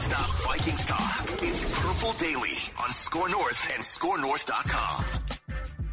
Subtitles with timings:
[0.00, 1.26] Stop Vikings talk.
[1.42, 5.04] It's Purple Daily on SKOR North and ScoreNorth.com.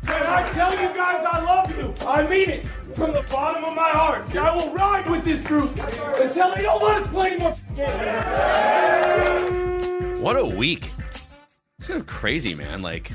[0.05, 1.93] Hey, I tell you guys I love you.
[2.07, 2.65] I mean it
[2.95, 4.33] from the bottom of my heart.
[4.33, 7.51] I will ride with this group until they don't let us play anymore.
[10.21, 10.89] What a week.
[11.77, 12.81] It's kind of crazy, man.
[12.81, 13.11] Like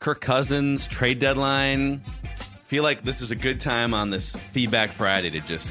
[0.00, 1.98] Kirk Cousins, trade deadline.
[2.64, 5.70] Feel like this is a good time on this Feedback Friday to just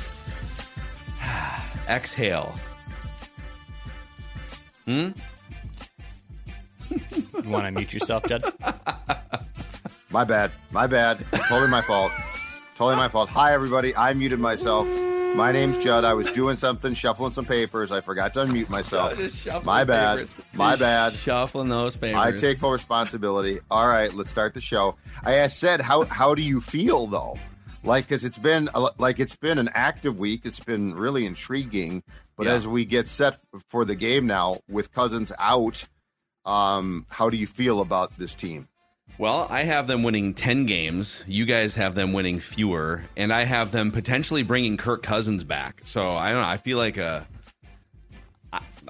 [1.90, 2.56] exhale
[4.90, 5.10] Hmm?
[6.90, 8.42] you want to mute yourself, Judd?
[10.10, 10.50] My bad.
[10.72, 11.24] My bad.
[11.48, 12.12] Totally my fault.
[12.76, 13.30] Totally my fault.
[13.30, 13.96] Hi, everybody.
[13.96, 14.88] I muted myself.
[15.36, 16.04] My name's Judd.
[16.06, 17.92] I was doing something, shuffling some papers.
[17.92, 19.14] I forgot to unmute myself.
[19.64, 20.16] My bad.
[20.16, 20.36] Papers.
[20.54, 21.14] My Just bad.
[21.14, 22.18] Shuffling those papers.
[22.20, 23.60] I take full responsibility.
[23.70, 24.96] All right, let's start the show.
[25.24, 27.38] I said, how how do you feel though?
[27.84, 30.42] Like, because it's been like it's been an active week.
[30.46, 32.02] It's been really intriguing.
[32.40, 32.54] But yeah.
[32.54, 35.84] as we get set for the game now with Cousins out,
[36.46, 38.70] um, how do you feel about this team?
[39.18, 41.26] Well, I have them winning 10 games.
[41.28, 43.04] You guys have them winning fewer.
[43.18, 45.82] And I have them potentially bringing Kirk Cousins back.
[45.84, 46.48] So I don't know.
[46.48, 47.28] I feel like a.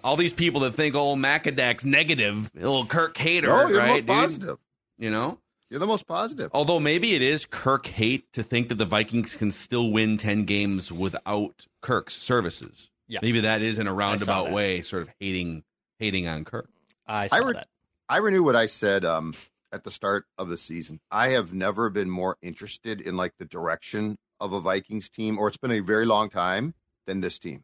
[0.03, 4.05] All these people that think, oh, Macadac's negative, little Kirk hater, no, you're right?
[4.05, 4.57] The most positive.
[4.99, 5.39] You know?
[5.71, 6.51] You're the most positive.
[6.53, 10.43] Although maybe it is Kirk hate to think that the Vikings can still win 10
[10.43, 12.91] games without Kirk's services.
[13.09, 13.19] Yeah.
[13.23, 15.63] Maybe that is in a roundabout way, sort of hating
[15.97, 16.69] hating on Kirk.
[17.07, 17.67] I saw I re- that.
[18.07, 19.33] I renew what I said um,
[19.71, 20.99] at the start of the season.
[21.09, 25.47] I have never been more interested in like the direction of a Vikings team, or
[25.47, 26.75] it's been a very long time
[27.07, 27.63] than this team.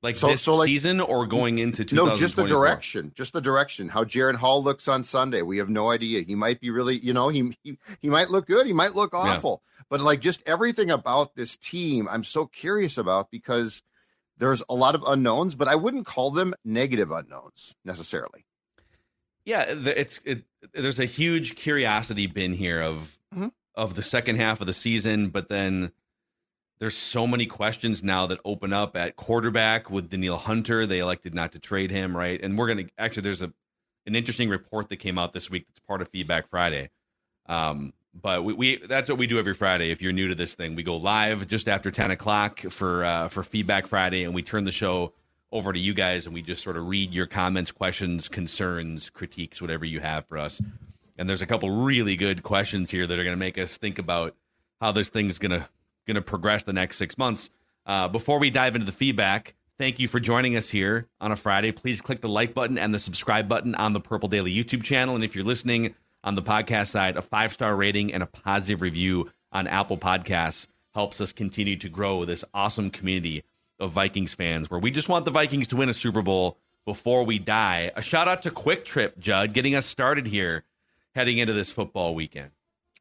[0.00, 3.10] Like so, this so like, season or going into No, just the direction.
[3.16, 3.88] Just the direction.
[3.88, 5.42] How Jaren Hall looks on Sunday.
[5.42, 6.22] We have no idea.
[6.22, 8.64] He might be really, you know, he he, he might look good.
[8.64, 9.62] He might look awful.
[9.64, 9.82] Yeah.
[9.90, 13.82] But like just everything about this team, I'm so curious about because–
[14.38, 18.44] there's a lot of unknowns, but I wouldn't call them negative unknowns necessarily.
[19.44, 23.48] Yeah, it's it, there's a huge curiosity bin here of mm-hmm.
[23.74, 25.92] of the second half of the season, but then
[26.78, 30.86] there's so many questions now that open up at quarterback with Danielle Hunter.
[30.86, 32.40] They elected not to trade him, right?
[32.42, 33.52] And we're gonna actually there's a
[34.06, 36.90] an interesting report that came out this week that's part of Feedback Friday
[37.46, 39.90] um, but we, we, that's what we do every Friday.
[39.90, 43.28] If you're new to this thing, we go live just after 10 o'clock for uh,
[43.28, 45.12] for Feedback Friday, and we turn the show
[45.52, 49.60] over to you guys, and we just sort of read your comments, questions, concerns, critiques,
[49.60, 50.60] whatever you have for us.
[51.16, 53.98] And there's a couple really good questions here that are going to make us think
[53.98, 54.34] about
[54.80, 55.68] how this thing's going to
[56.06, 57.50] going to progress the next six months.
[57.86, 61.36] Uh, before we dive into the feedback, thank you for joining us here on a
[61.36, 61.72] Friday.
[61.72, 65.14] Please click the like button and the subscribe button on the Purple Daily YouTube channel.
[65.14, 65.94] And if you're listening
[66.24, 70.66] on the podcast side, a five star rating and a positive review on Apple Podcasts
[70.94, 73.44] helps us continue to grow this awesome community
[73.78, 77.24] of Vikings fans where we just want the Vikings to win a Super Bowl before
[77.24, 77.92] we die.
[77.94, 80.64] A shout out to QuikTrip, Judd, getting us started here
[81.14, 82.50] heading into this football weekend.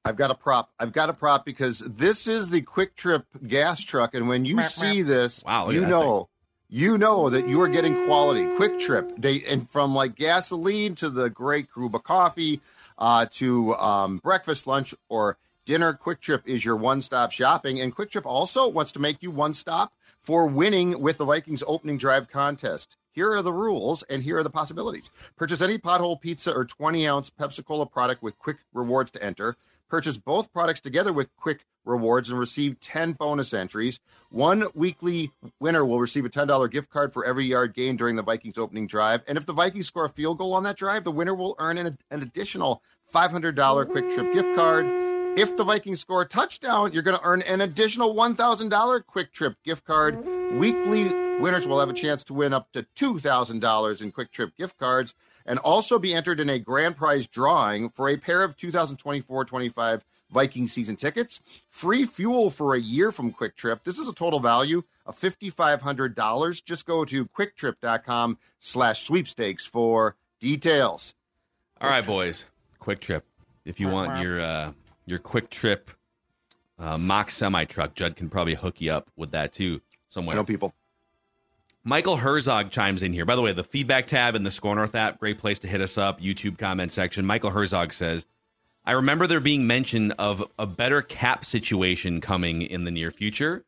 [0.06, 0.70] I've got a prop.
[0.80, 5.02] I've got a prop because this is the QuikTrip gas truck, and when you see
[5.02, 6.28] this, wow, you know,
[6.70, 6.80] thing.
[6.80, 8.44] you know that you are getting quality.
[8.44, 12.60] QuikTrip, they and from like gasoline to the great Kruba coffee,
[12.98, 15.98] uh, to um, breakfast, lunch, or dinner.
[16.04, 20.48] QuikTrip is your one-stop shopping, and QuikTrip also wants to make you one stop for
[20.48, 22.96] winning with the Vikings opening drive contest.
[23.12, 25.12] Here are the rules, and here are the possibilities.
[25.36, 29.56] Purchase any pothole pizza or 20 ounce Pepsi Cola product with quick rewards to enter.
[29.90, 34.00] Purchase both products together with quick rewards and receive 10 bonus entries.
[34.30, 38.24] One weekly winner will receive a $10 gift card for every yard gained during the
[38.24, 39.22] Vikings opening drive.
[39.28, 41.78] And if the Vikings score a field goal on that drive, the winner will earn
[41.78, 42.82] an, an additional
[43.14, 44.86] $500 QuikTrip gift card.
[45.38, 49.84] If the Vikings score a touchdown, you're going to earn an additional $1,000 QuikTrip gift
[49.84, 50.26] card.
[50.54, 51.06] Weekly
[51.40, 55.16] winners will have a chance to win up to $2,000 in QuikTrip gift cards
[55.46, 60.06] and also be entered in a grand prize drawing for a pair of 2024 25
[60.34, 63.84] Viking season tickets, free fuel for a year from QuikTrip.
[63.84, 66.66] This is a total value of $5,500.
[66.66, 71.14] Just go to quicktrip.com slash sweepstakes for details.
[71.80, 72.48] All right, boys.
[72.82, 73.22] QuikTrip.
[73.64, 74.74] If you want your uh,
[75.06, 75.82] your QuikTrip
[76.80, 80.36] uh, mock semi truck, Judd can probably hook you up with that too somewhere.
[80.36, 80.74] I know people.
[81.86, 83.26] Michael Herzog chimes in here.
[83.26, 85.82] By the way, the feedback tab in the SKOR North app, great place to hit
[85.82, 86.22] us up.
[86.22, 87.26] YouTube comment section.
[87.26, 88.26] Michael Herzog says,
[88.86, 93.66] I remember there being mention of a better cap situation coming in the near future.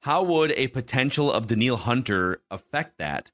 [0.00, 3.30] How would a potential of Danielle Hunter affect that?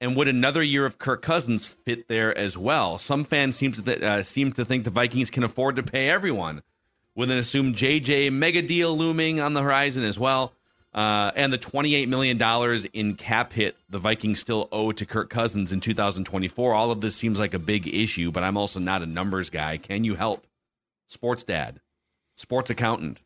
[0.00, 2.98] And would another year of Kirk Cousins fit there as well?
[2.98, 6.08] Some fans seem to th- uh, seem to think the Vikings can afford to pay
[6.08, 6.62] everyone,
[7.16, 10.52] with an assumed JJ mega deal looming on the horizon as well.
[10.96, 12.40] Uh, and the $28 million
[12.94, 16.72] in cap hit the Vikings still owe to Kirk Cousins in 2024.
[16.72, 19.76] All of this seems like a big issue, but I'm also not a numbers guy.
[19.76, 20.46] Can you help?
[21.06, 21.80] Sports dad,
[22.34, 23.22] sports accountant,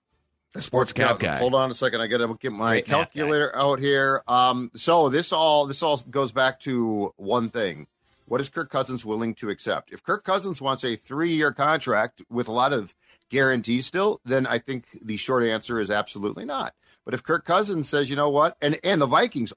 [0.52, 1.38] sports, sports cap guy.
[1.38, 2.00] Hold on a second.
[2.00, 4.23] I got to get my Great calculator out here.
[4.26, 7.87] Um, so this all this all goes back to one thing.
[8.26, 9.93] What is Kirk Cousins willing to accept?
[9.93, 12.94] If Kirk Cousins wants a three year contract with a lot of
[13.31, 16.75] guarantees still, then I think the short answer is absolutely not.
[17.11, 19.53] But if Kirk Cousins says, you know what, and and the Vikings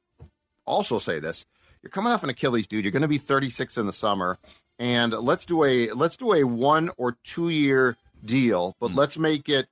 [0.66, 1.46] also say this,
[1.84, 2.84] you're coming off an Achilles, dude.
[2.84, 4.40] You're going to be 36 in the summer,
[4.80, 7.96] and let's do a let's do a one or two year
[8.26, 8.96] deal, but mm.
[8.96, 9.68] let's make it,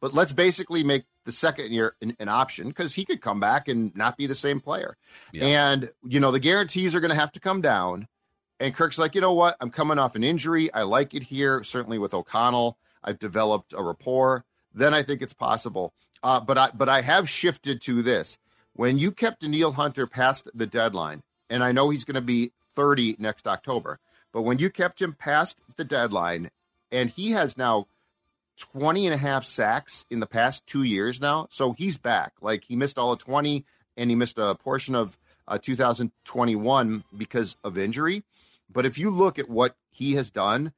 [0.00, 3.66] but let's basically make the second year an, an option because he could come back
[3.66, 4.96] and not be the same player.
[5.32, 5.46] Yeah.
[5.46, 8.06] And you know the guarantees are going to have to come down.
[8.60, 9.56] And Kirk's like, you know what?
[9.60, 10.72] I'm coming off an injury.
[10.72, 11.64] I like it here.
[11.64, 14.44] Certainly with O'Connell, I've developed a rapport.
[14.72, 15.92] Then I think it's possible.
[16.22, 18.38] Uh, but I but I have shifted to this.
[18.74, 22.52] When you kept Danielle Hunter past the deadline, and I know he's going to be
[22.74, 23.98] 30 next October,
[24.32, 26.50] but when you kept him past the deadline,
[26.90, 27.86] and he has now
[28.58, 32.34] 20 and a half sacks in the past two years now, so he's back.
[32.40, 33.64] Like he missed all of 20,
[33.96, 35.18] and he missed a portion of
[35.48, 38.24] uh, 2021 because of injury.
[38.70, 40.72] But if you look at what he has done,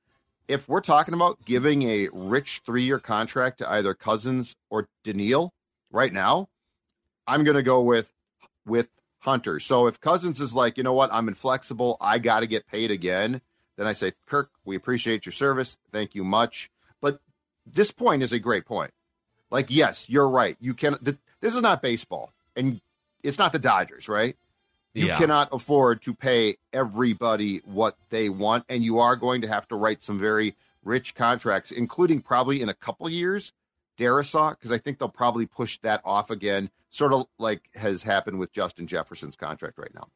[0.49, 5.53] if we're talking about giving a rich three year contract to either Cousins or Danielle
[5.93, 6.49] right now,
[7.27, 8.11] I'm going to go with
[8.67, 8.89] with
[9.21, 9.61] Hunter.
[9.61, 12.91] So if Cousins is like, you know what, I'm inflexible, I got to get paid
[12.91, 13.41] again,
[13.77, 15.79] then I say, Kirk, we appreciate your service.
[15.93, 16.71] Thank you much.
[17.01, 17.21] But
[17.67, 18.93] this point is a great point.
[19.51, 20.57] Like, yes, you're right.
[20.61, 20.99] You can.
[21.41, 22.81] This is not baseball, and
[23.23, 24.37] it's not the Dodgers, right?
[24.95, 25.19] You yeah.
[25.19, 29.77] cannot afford to pay everybody what they want, and you are going to have to
[29.77, 33.53] write some very rich contracts, including probably in a couple years,
[33.99, 38.39] Darrisaw, because I think they'll probably push that off again, sort of like has happened
[38.39, 40.09] with Justin Jefferson's contract right now.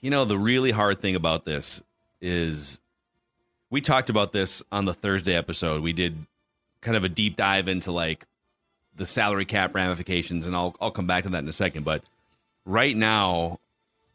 [0.00, 1.82] You know, the really hard thing about this
[2.20, 2.80] is
[3.70, 5.82] we talked about this on the Thursday episode.
[5.82, 6.14] We did
[6.82, 8.26] kind of a deep dive into like
[8.94, 11.84] the salary cap ramifications, and I'll I'll come back to that in a second.
[11.84, 12.02] But
[12.66, 13.58] right now,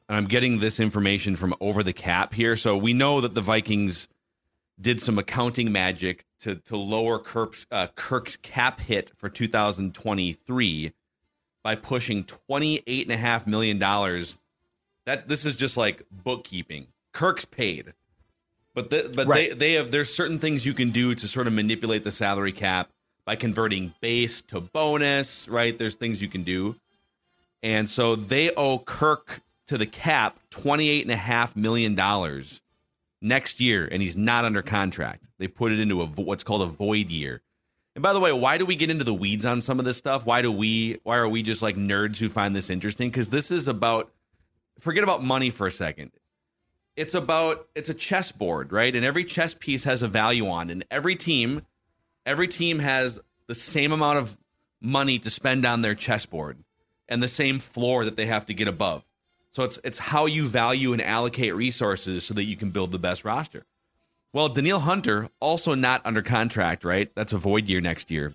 [0.09, 2.55] I'm getting this information from over the cap here.
[2.55, 4.07] So we know that the Vikings
[4.79, 10.93] did some accounting magic to to lower Kirk's uh, Kirk's cap hit for 2023
[11.63, 14.37] by pushing 28 and a half million dollars.
[15.05, 16.87] That this is just like bookkeeping.
[17.11, 17.93] Kirk's paid,
[18.73, 19.49] but the, but right.
[19.51, 22.51] they they have there's certain things you can do to sort of manipulate the salary
[22.51, 22.89] cap
[23.25, 25.49] by converting base to bonus.
[25.49, 25.77] Right?
[25.77, 26.75] There's things you can do,
[27.63, 31.95] and so they owe Kirk to the cap $28.5 million
[33.21, 35.27] next year, and he's not under contract.
[35.37, 37.41] They put it into a what's called a void year.
[37.95, 39.97] And by the way, why do we get into the weeds on some of this
[39.97, 40.25] stuff?
[40.25, 43.11] Why do we why are we just like nerds who find this interesting?
[43.11, 44.11] Cuz this is about
[44.79, 46.11] forget about money for a second.
[46.95, 48.95] It's about it's a chessboard, right?
[48.95, 51.65] And every chess piece has a value on and every team
[52.25, 54.37] every team has the same amount of
[54.79, 56.63] money to spend on their chessboard
[57.09, 59.03] and the same floor that they have to get above.
[59.51, 62.99] So it's it's how you value and allocate resources so that you can build the
[62.99, 63.65] best roster.
[64.33, 67.13] Well, Danielle Hunter also not under contract, right?
[67.15, 68.33] That's a void year next year.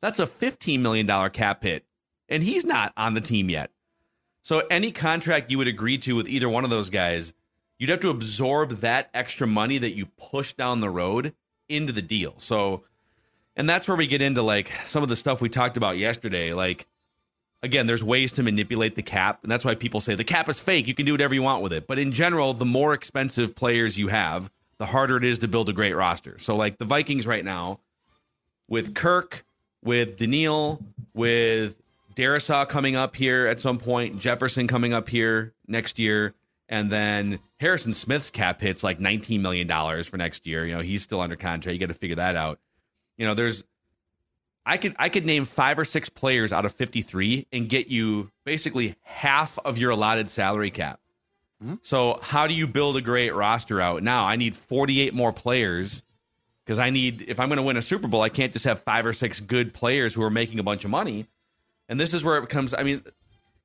[0.00, 1.84] That's a $15 million cap hit,
[2.28, 3.70] and he's not on the team yet.
[4.42, 7.32] So any contract you would agree to with either one of those guys,
[7.78, 11.34] you'd have to absorb that extra money that you push down the road
[11.68, 12.34] into the deal.
[12.38, 12.84] So
[13.56, 16.52] and that's where we get into like some of the stuff we talked about yesterday,
[16.52, 16.86] like
[17.62, 20.60] again, there's ways to manipulate the cap, and that's why people say the cap is
[20.60, 20.86] fake.
[20.88, 21.86] You can do whatever you want with it.
[21.86, 25.68] But in general, the more expensive players you have, the harder it is to build
[25.68, 26.38] a great roster.
[26.38, 27.80] So, like the Vikings right now,
[28.68, 29.44] with Kirk,
[29.84, 30.82] with Danielle,
[31.14, 31.80] with
[32.14, 36.34] Darrisaw coming up here at some point, Jefferson coming up here next year,
[36.68, 39.68] and then Harrison Smith's cap hits like $19 million
[40.04, 40.66] for next year.
[40.66, 41.74] You know, he's still under contract.
[41.74, 42.58] You got to figure that out.
[43.18, 43.62] You know, there's
[44.64, 48.30] I could I could name five or six players out of 53 and get you
[48.44, 51.00] basically half of your allotted salary cap.
[51.62, 51.74] Mm-hmm.
[51.82, 54.02] So how do you build a great roster out?
[54.02, 56.02] Now I need 48 more players
[56.64, 58.82] because I need if I'm going to win a Super Bowl, I can't just have
[58.82, 61.26] five or six good players who are making a bunch of money.
[61.88, 63.02] And this is where it becomes I mean,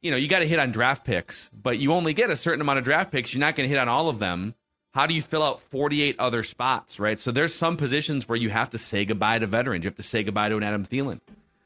[0.01, 2.61] you know, you got to hit on draft picks, but you only get a certain
[2.61, 3.33] amount of draft picks.
[3.33, 4.55] You're not going to hit on all of them
[4.97, 7.19] how do you fill out 48 other spots, right?
[7.19, 9.85] So there's some positions where you have to say goodbye to veterans.
[9.85, 11.19] You have to say goodbye to an Adam Thielen.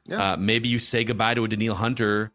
[0.06, 0.34] Yeah.
[0.34, 2.34] Uh, maybe you say goodbye to a Danielle Hunter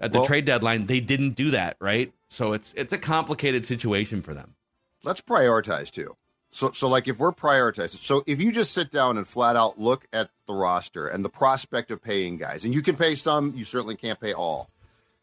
[0.00, 0.86] at the well, trade deadline.
[0.86, 2.12] They didn't do that, right?
[2.28, 4.56] So it's it's a complicated situation for them.
[5.04, 6.16] Let's prioritize too.
[6.50, 9.78] So so like if we're prioritizing, so if you just sit down and flat out
[9.78, 13.54] look at the roster and the prospect of paying guys, and you can pay some,
[13.54, 14.70] you certainly can't pay all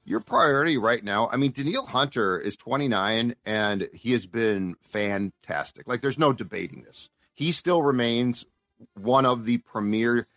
[0.06, 5.88] your priority right now, I mean, Danielle Hunter is 29 and he has been fantastic.
[5.88, 7.10] Like, there's no debating this.
[7.34, 8.46] He still remains
[8.96, 10.28] one of the premier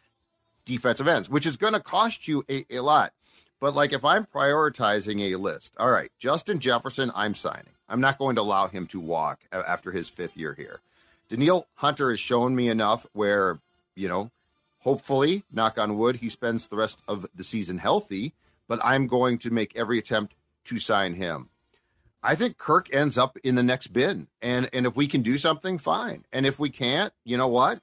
[0.65, 3.13] defensive ends, which is going to cost you a, a lot.
[3.61, 7.73] But, like, if I'm prioritizing a list, all right, Justin Jefferson, I'm signing.
[7.89, 10.81] I'm not going to allow him to walk after his fifth year here.
[11.29, 13.61] Danielle Hunter has shown me enough where,
[13.95, 14.31] you know,
[14.81, 18.35] hopefully, knock on wood, he spends the rest of the season healthy
[18.69, 21.51] but I'm going to make every attempt to sign him.
[22.23, 24.29] I think Kirk ends up in the next bin.
[24.41, 26.25] And and if we can do something, fine.
[26.33, 27.81] And if we can't, you know what?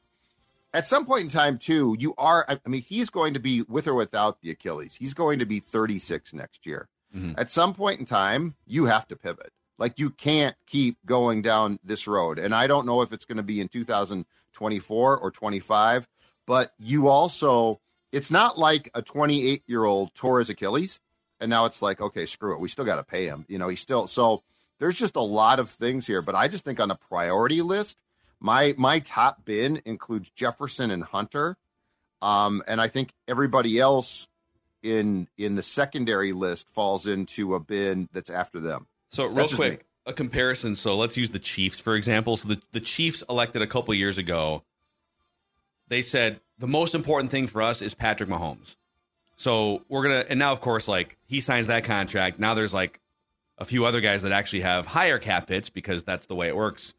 [0.73, 3.87] At some point in time, too, you are I mean, he's going to be with
[3.87, 4.95] or without the Achilles.
[4.95, 6.89] He's going to be 36 next year.
[7.15, 7.33] Mm-hmm.
[7.37, 9.51] At some point in time, you have to pivot.
[9.77, 12.39] Like you can't keep going down this road.
[12.39, 16.07] And I don't know if it's going to be in 2024 or 25,
[16.47, 17.79] but you also
[18.11, 20.99] it's not like a 28 year old tore his Achilles
[21.41, 22.59] and now it's like, okay, screw it.
[22.59, 23.45] We still got to pay him.
[23.49, 24.43] You know, he's still, so
[24.79, 27.97] there's just a lot of things here, but I just think on a priority list,
[28.39, 31.57] my, my top bin includes Jefferson and Hunter.
[32.21, 34.27] Um, and I think everybody else
[34.83, 38.85] in, in the secondary list falls into a bin that's after them.
[39.09, 39.85] So real quick, me.
[40.05, 40.75] a comparison.
[40.75, 42.37] So let's use the Chiefs, for example.
[42.37, 44.63] So the, the Chiefs elected a couple years ago
[45.91, 48.77] they said the most important thing for us is Patrick Mahomes.
[49.35, 52.39] So we're gonna, and now of course, like he signs that contract.
[52.39, 52.99] Now there's like
[53.57, 56.55] a few other guys that actually have higher cap hits because that's the way it
[56.55, 56.93] works.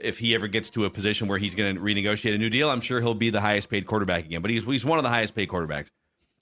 [0.00, 2.68] If he ever gets to a position where he's going to renegotiate a new deal,
[2.68, 4.42] I'm sure he'll be the highest paid quarterback again.
[4.42, 5.90] But he's he's one of the highest paid quarterbacks.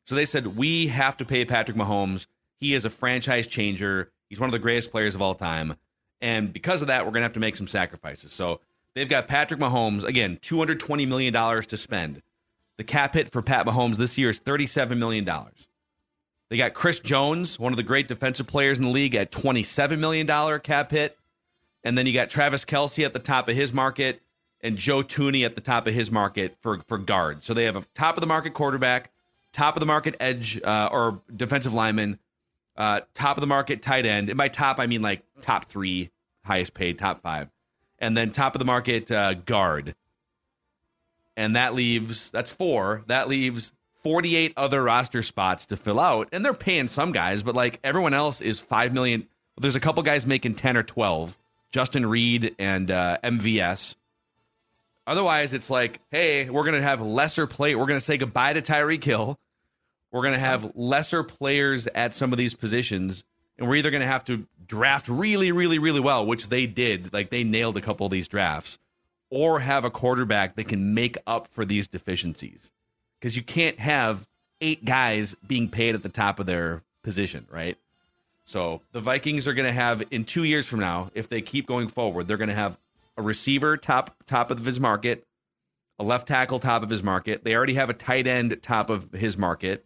[0.06, 2.26] So they said we have to pay Patrick Mahomes.
[2.56, 4.10] He is a franchise changer.
[4.30, 5.76] He's one of the greatest players of all time.
[6.22, 8.32] And because of that, we're going to have to make some sacrifices.
[8.32, 8.60] So
[8.94, 12.22] They've got Patrick Mahomes, again, $220 million to spend.
[12.80, 15.28] The cap hit for Pat Mahomes this year is $37 million.
[16.48, 19.98] They got Chris Jones, one of the great defensive players in the league, at $27
[19.98, 20.26] million
[20.60, 21.14] cap hit.
[21.84, 24.22] And then you got Travis Kelce at the top of his market
[24.62, 27.42] and Joe Thuney at the top of his market for, for guard.
[27.42, 29.10] So they have a top of the market quarterback,
[29.52, 32.18] top of the market edge uh, or defensive lineman,
[32.78, 34.30] uh, top of the market tight end.
[34.30, 36.08] And by top, I mean like top three,
[36.46, 37.50] highest paid, top five
[37.98, 39.94] and then top of the market uh, guard.
[41.40, 43.02] And that leaves that's four.
[43.06, 46.28] That leaves 48 other roster spots to fill out.
[46.32, 49.26] And they're paying some guys, but like everyone else is 5 million.
[49.58, 51.38] There's a couple guys making 10 or 12.
[51.72, 53.96] Justin Reid and uh, MVS.
[55.06, 57.74] Otherwise, it's like, hey, we're to have lesser play.
[57.74, 59.38] We're to say goodbye to Tyreek Hill.
[60.12, 63.24] We're to have lesser players at some of these positions
[63.60, 67.12] and we're either to have to draft really, really, really well, which they did.
[67.12, 68.78] Like they nailed a couple of these drafts,
[69.30, 72.72] or have a quarterback that can make up for these deficiencies.
[73.18, 74.26] Because you can't have
[74.60, 77.78] eight guys being paid at the top of their position, right?
[78.44, 81.66] So the Vikings are going to have in two years from now, if they keep
[81.66, 82.78] going forward, they're going to have
[83.16, 85.24] a receiver top top of his market,
[85.98, 87.44] a left tackle top of his market.
[87.44, 89.84] They already have a tight end top of his market.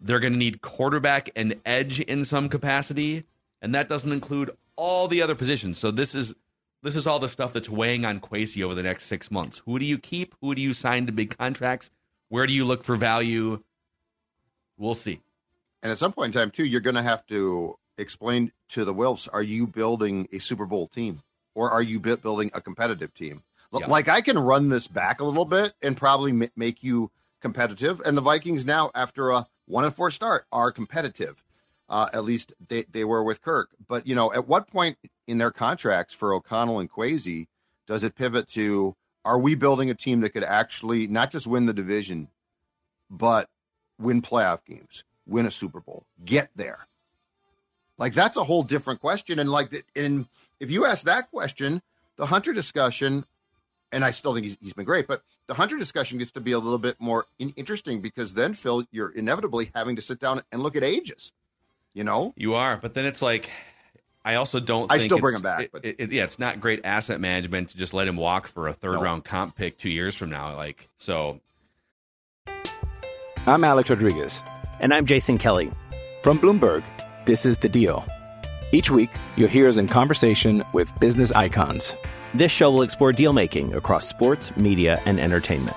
[0.00, 3.24] They're going to need quarterback and edge in some capacity,
[3.60, 5.78] and that doesn't include all the other positions.
[5.78, 6.34] So this is
[6.82, 9.62] this is all the stuff that's weighing on Kwesi over the next six months.
[9.64, 10.34] Who do you keep?
[10.40, 11.90] Who do you sign to big contracts?
[12.28, 13.62] Where do you look for value?
[14.78, 15.20] We'll see.
[15.82, 18.94] And at some point in time, too, you're going to have to explain to the
[18.94, 21.22] Wilfs: Are you building a Super Bowl team,
[21.54, 23.42] or are you building a competitive team?
[23.72, 23.86] Yeah.
[23.86, 27.10] Like I can run this back a little bit and probably make you
[27.40, 28.02] competitive.
[28.04, 31.42] And the Vikings now, after a one and four start, are competitive.
[31.92, 33.68] Uh, at least they, they were with Kirk.
[33.86, 34.96] But you know, at what point
[35.26, 37.48] in their contracts for O'Connell and Kwesi
[37.86, 38.96] does it pivot to
[39.26, 42.28] are we building a team that could actually not just win the division,
[43.10, 43.50] but
[43.98, 46.86] win playoff games, win a Super Bowl, get there?
[47.98, 49.38] Like that's a whole different question.
[49.38, 50.26] And like, in
[50.60, 51.82] if you ask that question,
[52.16, 53.26] the Hunter discussion,
[53.92, 56.52] and I still think he's, he's been great, but the Hunter discussion gets to be
[56.52, 60.42] a little bit more in, interesting because then Phil, you're inevitably having to sit down
[60.50, 61.32] and look at ages.
[61.94, 63.50] You know, you are, but then it's like
[64.24, 64.90] I also don't.
[64.90, 67.76] I still bring him back, but it, it, yeah, it's not great asset management to
[67.76, 69.02] just let him walk for a third no.
[69.02, 70.54] round comp pick two years from now.
[70.56, 71.40] Like so.
[73.44, 74.42] I'm Alex Rodriguez,
[74.80, 75.70] and I'm Jason Kelly
[76.22, 76.84] from Bloomberg.
[77.26, 78.04] This is the Deal.
[78.70, 81.96] Each week, you'll hear us in conversation with business icons.
[82.32, 85.76] This show will explore deal making across sports, media, and entertainment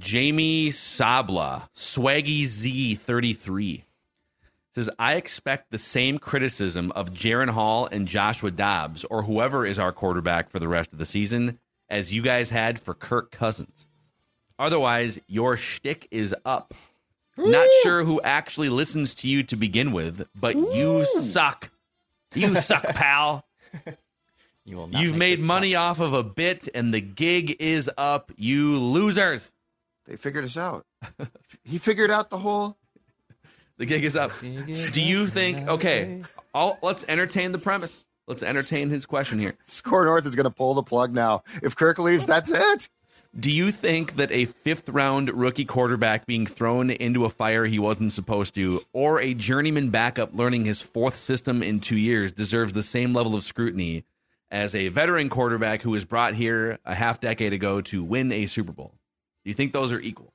[0.00, 3.82] Jamie Sabla, Swaggy Z33
[4.72, 9.78] says, I expect the same criticism of Jaren Hall and Joshua Dobbs or whoever is
[9.78, 11.58] our quarterback for the rest of the season
[11.90, 13.88] as you guys had for Kirk Cousins.
[14.58, 16.72] Otherwise, your shtick is up.
[17.38, 17.48] Ooh.
[17.48, 20.74] Not sure who actually listens to you to begin with, but Ooh.
[20.74, 21.70] you suck.
[22.34, 23.44] You suck, pal.
[24.64, 25.82] You You've made money up.
[25.82, 28.32] off of a bit, and the gig is up.
[28.36, 29.52] You losers.
[30.10, 30.84] They figured us out.
[31.62, 32.76] he figured out the whole.
[33.78, 34.32] The gig is up.
[34.42, 35.66] Do you think?
[35.66, 38.04] Okay, I'll, let's entertain the premise.
[38.26, 39.54] Let's entertain his question here.
[39.64, 41.44] SKOR North is going to pull the plug now.
[41.62, 42.90] If Kirk leaves, that's it.
[43.38, 47.78] Do you think that a fifth round rookie quarterback being thrown into a fire he
[47.78, 52.74] wasn't supposed to, or a journeyman backup learning his fourth system in two years, deserves
[52.74, 54.04] the same level of scrutiny
[54.50, 58.44] as a veteran quarterback who was brought here a half decade ago to win a
[58.44, 58.92] Super Bowl?
[59.44, 60.32] Do you think those are equal?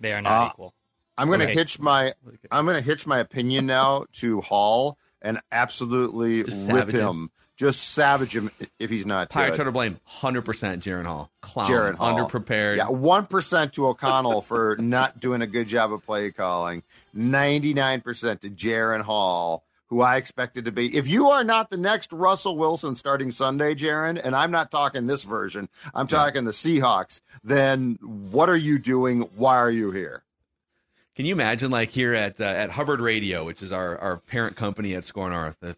[0.00, 0.74] They are not uh, equal.
[1.18, 1.54] I'm going to okay.
[1.54, 2.14] hitch my
[2.50, 7.00] I'm going to hitch my opinion now to Hall and absolutely Just rip him.
[7.00, 7.30] him.
[7.56, 9.28] Just savage him if he's not.
[9.28, 11.30] Pirate to blame 100% Jaren Hall.
[11.42, 11.66] Clown.
[11.66, 12.16] Jaren Hall.
[12.16, 12.78] Underprepared.
[12.78, 16.82] Yeah, 1% to O'Connell for not doing a good job of play calling.
[17.14, 20.96] 99% to Jaren Hall who I expected to be.
[20.96, 25.06] If you are not the next Russell Wilson starting Sunday, Jaren, and I'm not talking
[25.08, 29.22] this version, I'm talking the Seahawks, then what are you doing?
[29.34, 30.22] Why are you here?
[31.16, 34.56] Can you imagine, like here at uh, at Hubbard Radio, which is our, our parent
[34.56, 35.76] company at SKOR North, if,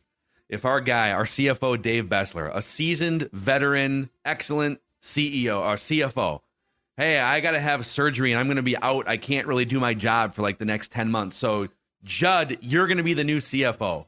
[0.49, 6.43] if our guy, our CFO Dave Bessler, a seasoned veteran, excellent CEO or CFO,
[6.99, 9.09] hey, I got to have surgery and I'm going to be out.
[9.09, 11.37] I can't really do my job for like the next 10 months.
[11.39, 11.67] So
[12.05, 14.07] Judd, you're going to be the new CFO.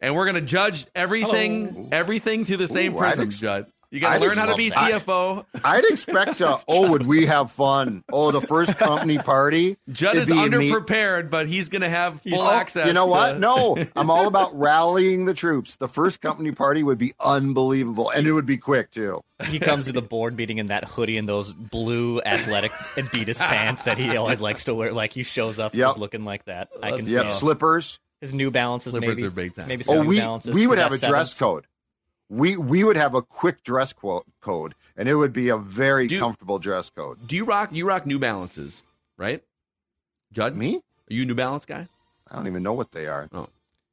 [0.00, 1.88] And we're going to judge everything Hello.
[1.90, 3.66] everything through the same Ooh, prism, ex- Judd.
[3.90, 5.44] You got to learn how to be CFO.
[5.64, 8.04] I'd expect to, oh, would we have fun?
[8.12, 9.76] Oh, the first company party.
[9.90, 12.86] Judd is underprepared, but he's going to have full oh, access.
[12.86, 13.10] You know to...
[13.10, 13.38] what?
[13.38, 15.76] No, I'm all about rallying the troops.
[15.76, 19.22] The first company party would be unbelievable, and it would be quick, too.
[19.44, 23.82] He comes to the board meeting in that hoodie and those blue athletic Adidas pants
[23.82, 24.92] that he always likes to wear.
[24.92, 25.88] Like he shows up yep.
[25.88, 26.70] just looking like that.
[26.82, 27.98] I can yep, see slippers.
[28.22, 29.28] His New Balances, slippers maybe.
[29.28, 29.68] are big time.
[29.68, 31.66] Maybe oh, we, we would have a dress code.
[32.28, 36.06] We we would have a quick dress quote code, and it would be a very
[36.08, 37.24] Do- comfortable dress code.
[37.26, 38.82] Do you rock you rock New Balances,
[39.16, 39.42] right?
[40.32, 40.56] Judd?
[40.56, 40.76] Me?
[40.76, 41.88] Are you a New Balance guy?
[42.28, 43.28] I don't even know what they are.
[43.32, 43.46] Oh.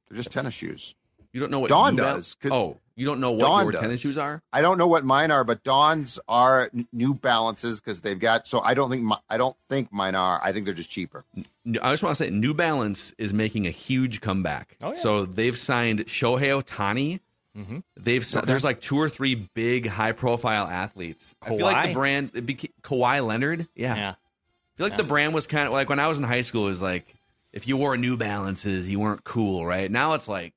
[0.09, 0.95] They're just tennis shoes.
[1.31, 2.35] You don't know what Dawn New Bal- does.
[2.35, 3.81] 'cause Oh, you don't know what Dawn your does.
[3.81, 4.41] tennis shoes are?
[4.51, 8.45] I don't know what mine are, but Dawn's are n- New Balances because they've got.
[8.47, 10.39] So I don't think my, I don't think mine are.
[10.43, 11.23] I think they're just cheaper.
[11.37, 11.45] N-
[11.83, 14.77] I just want to say New Balance is making a huge comeback.
[14.81, 14.93] Oh, yeah.
[14.95, 17.19] So they've signed Shohei Ohtani.
[17.57, 17.79] Mm-hmm.
[17.97, 18.45] They've Okay.
[18.45, 21.35] there's like two or three big high profile athletes.
[21.41, 23.67] I feel like the brand it beca- Kawhi Leonard.
[23.75, 23.95] Yeah.
[23.95, 24.09] Yeah.
[24.11, 26.65] I feel like the brand was kind of like when I was in high school.
[26.65, 27.13] It was like
[27.51, 29.89] if you wore New Balances, you weren't cool, right?
[29.91, 30.53] Now it's like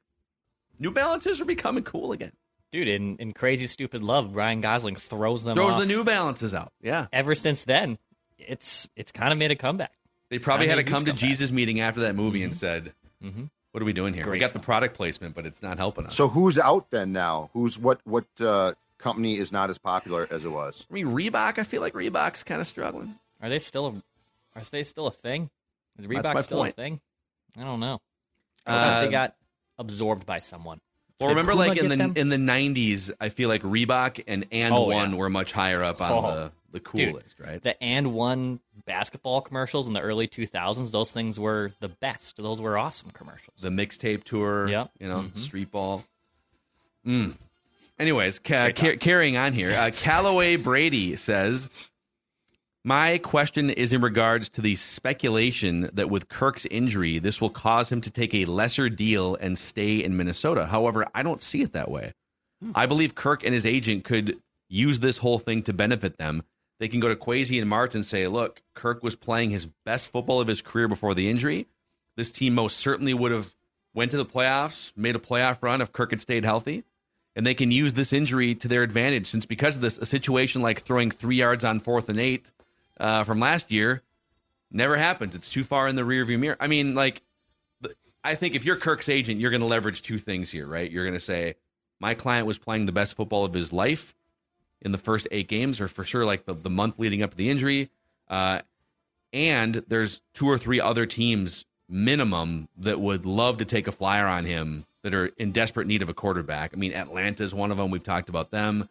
[0.78, 2.32] New Balances are becoming cool again.
[2.72, 6.72] Dude, in, in Crazy Stupid Love, Ryan Gosling throws them Throws the New Balances out.
[6.82, 7.06] Yeah.
[7.12, 7.98] Ever since then,
[8.38, 9.92] it's it's kind of made a comeback.
[10.30, 11.28] They probably had a mean, come to comeback.
[11.28, 13.50] Jesus meeting after that movie and said, Mhm.
[13.76, 14.30] "What are we doing here?
[14.30, 17.50] we got the product placement, but it's not helping us." So who's out then now?
[17.52, 18.00] Who's what?
[18.06, 20.86] What uh, company is not as popular as it was?
[20.90, 21.58] I mean, Reebok.
[21.58, 23.14] I feel like Reebok's kind of struggling.
[23.42, 25.50] Are they still a, are they still a thing?
[25.98, 26.72] Is That's Reebok my still point.
[26.72, 27.00] a thing?
[27.58, 28.00] I don't know.
[28.66, 29.34] I Uh, thought they got
[29.78, 30.80] absorbed by someone.
[31.20, 32.12] Well, Did remember, Puma like in the them?
[32.16, 35.16] in the '90s, I feel like Reebok and and Oh, one yeah.
[35.16, 36.22] were much higher up on Oh.
[36.30, 37.62] the the coolest, Dude, right?
[37.62, 42.36] The and one basketball commercials in the early 2000s, those things were the best.
[42.36, 43.56] Those were awesome commercials.
[43.60, 44.90] The mixtape tour, Yep.
[45.00, 45.36] you know, Mhm.
[45.38, 46.04] street ball.
[47.06, 47.34] Mm.
[47.98, 51.70] Anyways, ca- ca- carrying on here, uh, Callaway Brady says,
[52.84, 57.90] "My question is in regards to the speculation that with Kirk's injury, this will cause
[57.90, 60.66] him to take a lesser deal and stay in Minnesota.
[60.66, 62.12] However, I don't see it that way.
[62.74, 66.42] I believe Kirk and his agent could use this whole thing to benefit them.
[66.78, 70.10] They can go to Kwesi and Martin and say, look, Kirk was playing his best
[70.10, 71.66] football of his career before the injury.
[72.16, 73.54] This team most certainly would have
[73.94, 76.84] went to the playoffs, made a playoff run if Kirk had stayed healthy.
[77.34, 80.62] And they can use this injury to their advantage since because of this, a situation
[80.62, 82.50] like throwing three yards on fourth and eight
[82.98, 84.02] uh, from last year
[84.70, 85.34] never happens.
[85.34, 86.56] It's too far in the rearview mirror.
[86.58, 87.22] I mean, like,
[88.24, 90.90] I think if you're Kirk's agent, you're going to leverage two things here, right?
[90.90, 91.54] You're going to say,
[92.00, 94.14] my client was playing the best football of his life
[94.82, 97.36] in the first eight games, or for sure, like the, the month leading up to
[97.36, 97.90] the injury.
[98.28, 98.60] Uh,
[99.32, 104.26] and there's two or three other teams minimum that would love to take a flyer
[104.26, 106.72] on him that are in desperate need of a quarterback.
[106.74, 107.90] I mean, Atlanta's one of them.
[107.90, 108.88] We've talked about them.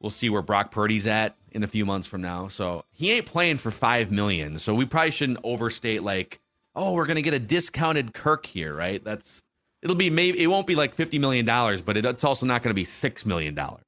[0.00, 2.48] We'll see where Brock Purdy's at in a few months from now.
[2.48, 4.58] So he ain't playing for five million.
[4.58, 6.40] So we probably shouldn't overstate like,
[6.74, 9.02] oh, we're gonna get a discounted Kirk here, right?
[9.02, 9.42] That's
[9.82, 12.62] it'll be maybe it won't be like fifty million dollars, but it, it's also not
[12.62, 13.84] going to be six million dollars.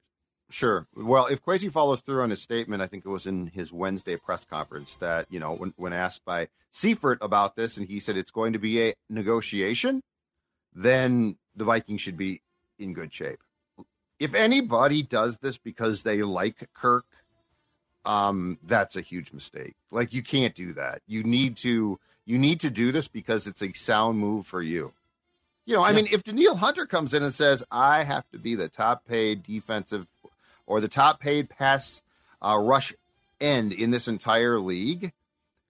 [0.53, 0.85] Sure.
[0.95, 4.17] Well, if Kwesi follows through on his statement, I think it was in his Wednesday
[4.17, 8.17] press conference that, you know, when, when asked by Seifert about this, and he said
[8.17, 10.03] it's going to be a negotiation,
[10.71, 12.43] then the Vikings should be
[12.77, 13.39] in good shape.
[14.19, 17.05] If anybody does this because they like Kirk,
[18.05, 19.73] um, that's a huge mistake.
[19.89, 21.01] Like you can't do that.
[21.07, 24.93] You need to you need to do this because it's a sound move for you.
[25.65, 25.95] You know, I Yeah.
[25.95, 29.41] mean, if Danielle Hunter comes in and says, "I have to be the top paid
[29.43, 30.07] defensive
[30.65, 32.01] or the top paid pass
[32.41, 32.93] uh, rush
[33.39, 35.13] end in this entire league,"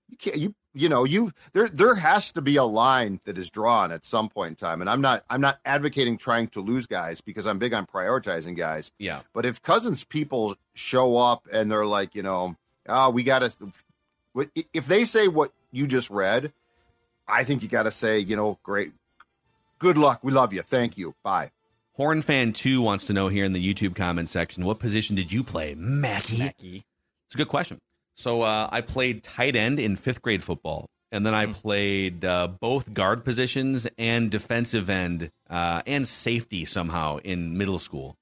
[0.09, 0.37] you can't.
[0.37, 4.03] You you know you there there has to be a line that is drawn at
[4.05, 4.81] some point in time.
[4.81, 8.57] And I'm not I'm not advocating trying to lose guys because I'm big on prioritizing
[8.57, 8.91] guys.
[8.97, 9.21] Yeah.
[9.33, 12.55] But if Cousins people show up and they're like, you know,
[12.89, 13.51] oh, we got to,
[14.73, 16.51] if they say what you just read,
[17.27, 18.93] I think you got to say, you know, great,
[19.79, 20.19] good luck.
[20.23, 20.61] We love you.
[20.61, 21.15] Thank you.
[21.23, 21.51] Bye.
[21.95, 25.31] Horn fan two wants to know here in the YouTube comment section, what position did
[25.31, 26.39] you play, Mackie?
[26.39, 26.85] Mackie.
[27.27, 27.79] It's a good question.
[28.15, 32.47] So uh, I played tight end in fifth grade football, and then I played uh,
[32.47, 38.15] both guard positions and defensive end uh, and safety somehow in middle school.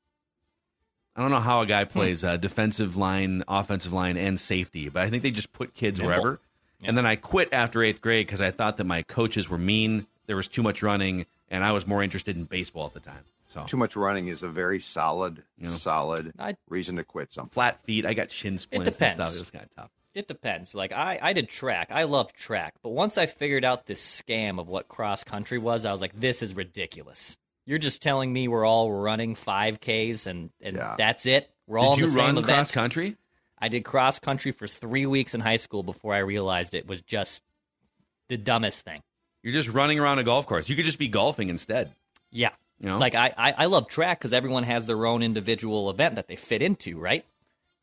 [1.15, 5.03] I don't know how a guy plays uh, defensive line, offensive line, and safety, but
[5.03, 6.41] I think they just put kids wherever.
[6.83, 10.07] And then I quit after eighth grade because I thought that my coaches were mean.
[10.25, 13.23] There was too much running, and I was more interested in baseball at the time.
[13.51, 15.67] So Too much running is a very solid, Yeah.
[15.69, 17.51] solid I- reason to quit something.
[17.51, 19.15] flat feet, I got shin splints and depends.
[19.15, 19.35] stuff.
[19.35, 19.91] It was kind of tough.
[20.13, 20.73] It depends.
[20.73, 21.89] Like I, I did track.
[21.91, 25.83] I loved track, but once I figured out this scam of what cross country was,
[25.83, 27.37] I was like, this is ridiculous.
[27.65, 30.95] You're just telling me we're all running five Ks and and Yeah.
[30.97, 31.49] that's it.
[31.67, 32.47] We're all Did in you the same run event.
[32.47, 33.17] cross country?
[33.59, 37.01] I did cross country for three weeks in high school before I realized it was
[37.01, 37.43] just
[38.29, 39.01] the dumbest thing.
[39.43, 40.69] You're just running around a golf course.
[40.69, 41.93] You could just be golfing instead.
[42.31, 42.49] Yeah.
[42.81, 42.97] You know?
[42.97, 46.35] Like I, I, I love track because everyone has their own individual event that they
[46.35, 47.23] fit into, right?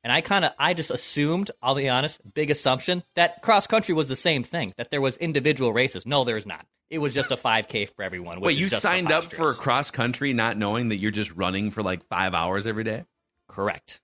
[0.05, 3.95] And I kind of, I just assumed, I'll be honest, big assumption that cross country
[3.95, 6.05] was the same thing, that there was individual races.
[6.07, 6.67] No, there's not.
[6.91, 8.41] it was just a 5K for everyone.
[8.41, 12.05] Wait, you signed up for cross country not knowing that you're just running for like
[12.09, 13.05] five hours every day?
[13.49, 14.01] Correct.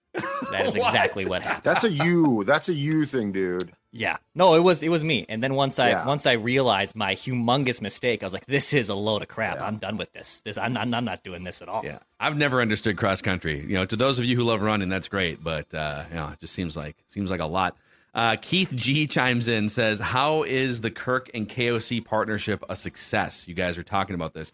[0.50, 1.64] That is exactly what happened.
[1.64, 2.44] That's a you.
[2.44, 3.72] That's a you thing, dude.
[3.96, 4.16] Yeah.
[4.34, 5.24] No, it was it was me.
[5.28, 6.06] And then once I Yeah.
[6.06, 9.60] once I realized my humongous mistake, I was like, this is a load of crap.
[9.60, 10.40] I'm done with this.
[10.44, 11.82] This I'm not I'm not doing this at all.
[11.84, 13.60] Yeah, I've never understood cross country.
[13.60, 16.28] You know, to those of you who love running, that's great, but uh, you know,
[16.28, 17.76] it just seems like seems like a lot.
[18.14, 23.46] Uh, Keith G chimes in says, "How is the Kirk and KOC partnership a success?
[23.48, 24.52] You guys are talking about this.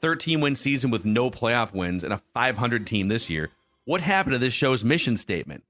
[0.00, 3.50] 13 win season with no playoff wins and a 500 team this year.
[3.88, 5.64] What happened to this show's mission statement?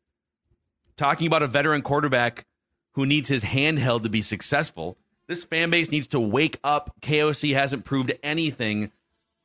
[0.96, 2.46] Talking about a veteran quarterback
[2.94, 4.98] who needs his handheld to be successful.
[5.28, 6.92] This fan base needs to wake up.
[7.00, 8.90] KOC hasn't proved anything,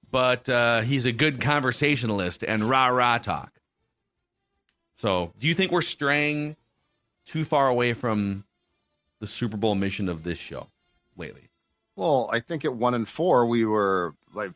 [0.09, 3.51] but uh, he's a good conversationalist and rah rah talk.
[4.95, 6.55] So, do you think we're straying
[7.27, 8.43] too far away from
[9.19, 10.65] the Super Bowl mission of this show
[11.15, 11.47] lately?
[11.95, 14.49] Well, I think at one and four we were like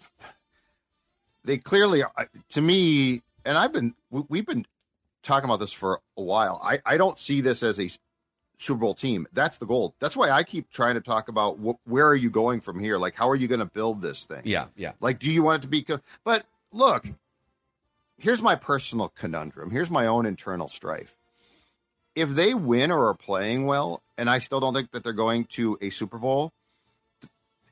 [1.44, 2.02] they clearly
[2.50, 4.66] to me, and I've been we- we've been
[5.24, 6.62] talking about this for a while.
[6.64, 7.90] I I don't see this as a
[8.60, 9.28] Super Bowl team.
[9.34, 9.96] That's the goal.
[10.00, 12.98] That's why I keep trying to talk about wh- where are you going from here?
[12.98, 14.42] Like how are you going to build this thing?
[14.46, 14.94] Yeah, yeah.
[15.00, 17.06] Like do you want it to be co- But look,
[18.18, 19.72] here's my personal conundrum.
[19.72, 21.16] Here's my own internal strife.
[22.16, 25.46] If they win or are playing well, and I still don't think that they're going
[25.46, 26.52] to a Super Bowl,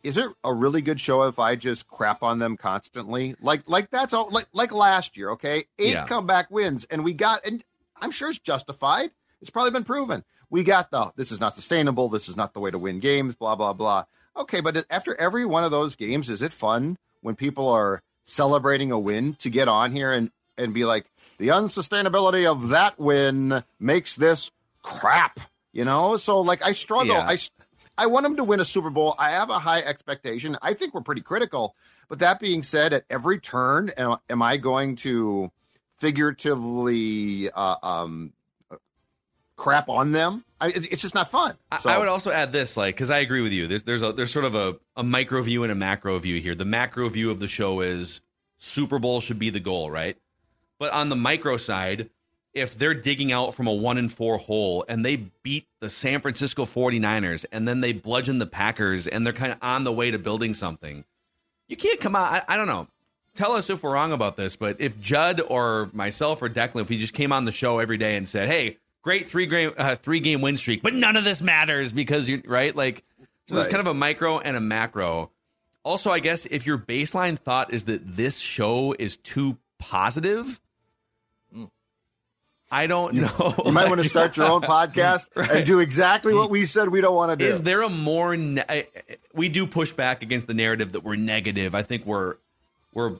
[0.05, 3.35] is it a really good show if I just crap on them constantly?
[3.41, 5.65] Like like that's all like like last year, okay?
[5.79, 6.05] Eight Yeah.
[6.05, 7.63] comeback wins, and we got and
[7.99, 9.11] I'm sure it's justified.
[9.41, 10.23] It's probably been proven.
[10.49, 13.35] We got the this is not sustainable, this is not the way to win games,
[13.35, 14.05] blah blah blah.
[14.37, 18.91] Okay, but after every one of those games, is it fun when people are celebrating
[18.91, 21.05] a win to get on here and and be like
[21.39, 25.39] the unsustainability of that win makes this crap,
[25.73, 26.17] you know?
[26.17, 27.15] So like I struggle.
[27.15, 27.27] Yeah.
[27.27, 27.37] I
[27.97, 29.15] I want them to win a Super Bowl.
[29.17, 30.57] I have a high expectation.
[30.61, 31.75] I think we're pretty critical.
[32.09, 35.51] But that being said, at every turn, am, am I going to
[35.97, 38.33] figuratively uh, um,
[39.55, 40.43] crap on them?
[40.59, 41.57] I, it- it's just not fun.
[41.71, 43.67] I- So- I would also add this, like, because I agree with you.
[43.67, 46.55] There's there's a there's sort of a, a micro view and a macro view here.
[46.55, 48.21] The macro view of the show is
[48.57, 50.17] Super Bowl should be the goal, right?
[50.79, 52.09] But on the micro side,
[52.55, 56.21] if they're digging out from a one and four hole and they beat the San
[56.21, 60.09] Francisco 49ers and then they bludgeon the Packers and they're kind of on the way
[60.09, 61.03] to building something,
[61.67, 62.31] you can't come out.
[62.31, 62.87] I, I don't know.
[63.35, 66.89] Tell us if we're wrong about this, but if Judd or myself or Declan, if
[66.89, 69.95] he just came on the show every day and said, "Hey, great three game uh,
[69.95, 73.03] three game win streak, but none of this matters because you're right like
[73.47, 75.31] so there's kind of a micro and a macro.
[75.83, 80.59] Also, I guess if your baseline thought is that this show is too positive,
[82.71, 83.53] I don't know.
[83.65, 85.49] you might want to start your own podcast Right.
[85.51, 87.49] and do exactly what we said we don't want to do.
[87.49, 88.35] Is there a more?
[88.35, 88.85] Ne-
[89.33, 91.75] we do push back against the narrative that we're negative.
[91.75, 92.35] I think we're
[92.93, 93.17] we're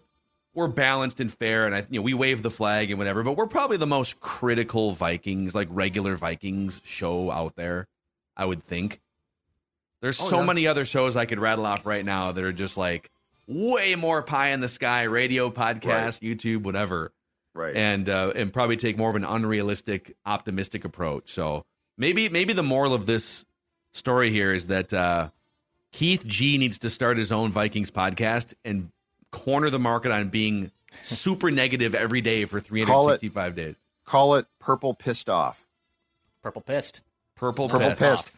[0.56, 3.24] we're balanced and fair, and I you know we wave the flag and whatever.
[3.24, 7.88] But we're probably the most critical Vikings, like regular Vikings show out there.
[8.36, 9.00] I would think.
[10.02, 10.46] There's Oh, so yeah.
[10.46, 13.10] many other shows I could rattle off right now that are just like
[13.48, 17.12] way more pie in the sky, radio, podcast, YouTube, whatever
[17.56, 17.76] right?
[17.76, 21.30] and uh, and probably take more of an unrealistic, optimistic approach.
[21.30, 21.66] So
[21.98, 23.44] maybe maybe the moral of this
[23.94, 25.30] story here is that uh,
[25.92, 28.92] Keith G needs to start his own Vikings podcast and
[29.32, 30.72] corner the market on being
[31.04, 33.76] super negative every day for Call it- 365 days.
[34.06, 35.66] Call it purple pissed off.
[36.44, 37.02] Purple pissed.
[37.36, 38.00] Purple, Purple pissed.
[38.00, 38.32] pissed.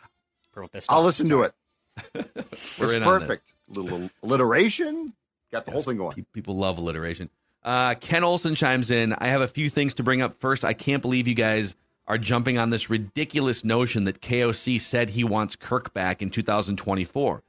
[0.54, 0.90] Purple pissed.
[0.90, 1.06] I'll off.
[1.06, 1.54] listen to it.
[2.16, 3.28] We're it's in on this.
[3.28, 3.44] perfect.
[3.68, 5.12] Little alliteration.
[5.52, 6.26] Got the whole thing going.
[6.34, 7.30] People love alliteration.
[7.68, 9.12] Uh, Ken Olson chimes in.
[9.12, 10.34] I have a few things to bring up.
[10.34, 11.76] First, I can't believe you guys
[12.08, 17.44] are jumping on this ridiculous notion that KOC said he wants Kirk back in 2024.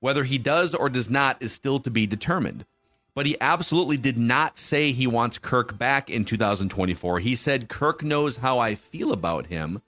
[0.00, 2.66] Whether he does or does not is still to be determined.
[3.14, 7.20] But he absolutely did not say he wants Kirk back in 2024.
[7.20, 9.80] He said Kirk knows how I feel about him.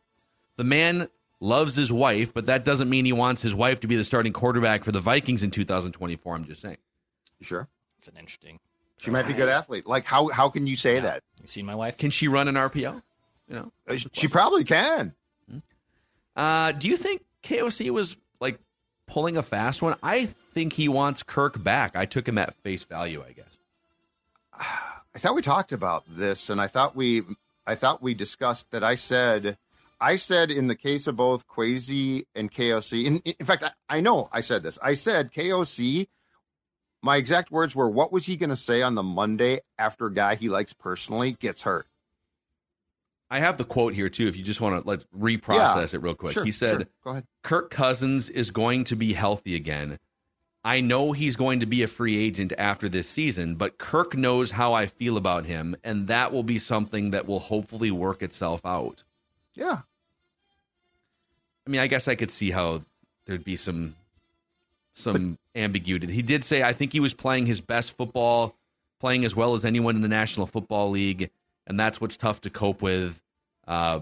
[0.56, 1.08] The man
[1.40, 4.32] loves his wife, but that doesn't mean he wants his wife to be the starting
[4.32, 6.34] quarterback for the Vikings in 2024.
[6.34, 6.78] I'm just saying.
[7.38, 7.68] You sure?
[7.98, 8.60] It's an interesting.
[8.98, 9.86] She might be a good athlete.
[9.86, 11.22] Like how how can you say that?
[11.40, 11.96] You seen my wife?
[11.98, 13.02] Can she run an RPO?
[13.48, 15.14] You know, Uh, She probably can.
[16.36, 18.58] Uh, do you think KOC was like
[19.06, 19.94] pulling a fast one?
[20.02, 21.94] I think he wants Kirk back.
[21.96, 23.58] I took him at face value, I guess.
[24.58, 27.22] I thought we talked about this, and I thought we,
[27.66, 28.82] I thought we discussed that.
[28.82, 29.56] I said,
[30.00, 33.04] I said in the case of both Kwesi and KOC.
[33.04, 34.76] In, in fact, I, I know I said this.
[34.82, 36.08] I said KOC.
[37.04, 40.12] My exact words were, "What was he going to say on the Monday after a
[40.12, 41.86] guy he likes personally gets hurt?"
[43.30, 44.26] I have the quote here too.
[44.26, 45.98] If you just want to let's reprocess Yeah.
[45.98, 46.32] it real quick.
[46.32, 46.86] Sure, he said, sure.
[47.04, 47.26] Go ahead.
[47.42, 49.98] Kirk Cousins is going to be healthy again.
[50.64, 54.50] I know he's going to be a free agent after this season, but Kirk knows
[54.50, 58.64] how I feel about him, and that will be something that will hopefully work itself
[58.64, 59.04] out.
[59.54, 59.80] Yeah.
[61.66, 62.82] I mean, I guess I could see how
[63.26, 63.94] there'd be some
[64.94, 66.10] some ambiguity.
[66.10, 68.56] He did say I think he was playing his best football,
[69.00, 71.30] playing as well as anyone in the National Football League,
[71.66, 73.20] and that's what's tough to cope with.
[73.66, 74.00] Uh,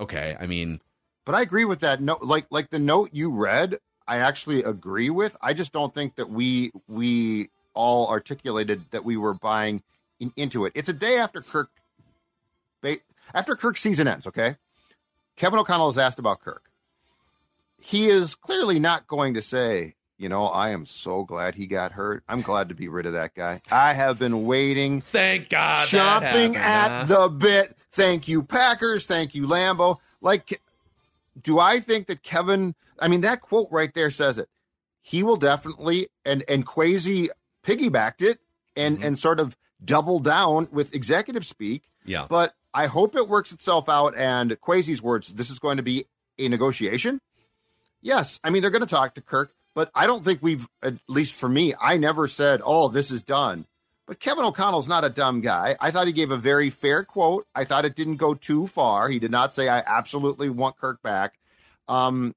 [0.00, 0.80] okay, I mean,
[1.24, 2.00] but I agree with that.
[2.00, 5.36] No, like like the note you read, I actually agree with.
[5.40, 9.82] I just don't think that we we all articulated that we were buying
[10.20, 10.72] in, into it.
[10.74, 11.70] It's a day after Kirk,
[13.34, 14.26] after Kirk's season ends.
[14.26, 14.56] Okay,
[15.36, 16.71] Kevin O'Connell is asked about Kirk.
[17.82, 21.92] He is clearly not going to say, you know, I am so glad he got
[21.92, 22.22] hurt.
[22.28, 23.60] I'm glad to be rid of that guy.
[23.72, 25.00] I have been waiting.
[25.00, 25.88] Thank God.
[25.88, 27.76] Chomping at the bit.
[27.90, 29.04] Thank you, Packers.
[29.04, 29.98] Thank you, Lambo.
[30.20, 30.62] Like,
[31.42, 34.48] do I think that Kevin, I mean, that quote right there says it.
[35.00, 37.28] He will definitely, and, and Kwesi
[37.66, 38.38] piggybacked it
[38.76, 39.06] and, mm-hmm.
[39.08, 41.82] and sort of double down with executive speak.
[42.04, 42.26] Yeah.
[42.28, 44.16] But I hope it works itself out.
[44.16, 46.06] And Kwesi's words, this is going to be
[46.38, 47.20] a negotiation.
[48.02, 48.38] Yes.
[48.44, 51.34] I mean, they're going to talk to Kirk, but I don't think we've, at least
[51.34, 53.66] for me, I never said, oh, this is done.
[54.06, 55.76] But Kevin O'Connell's not a dumb guy.
[55.80, 57.46] I thought he gave a very fair quote.
[57.54, 59.08] I thought it didn't go too far.
[59.08, 61.38] He did not say, I absolutely want Kirk back.
[61.88, 62.34] Um,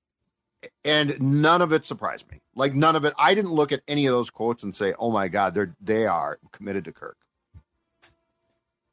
[0.83, 2.41] and none of it surprised me.
[2.55, 3.13] Like none of it.
[3.17, 6.05] I didn't look at any of those quotes and say, "Oh my God, they're they
[6.05, 7.17] are committed to Kirk."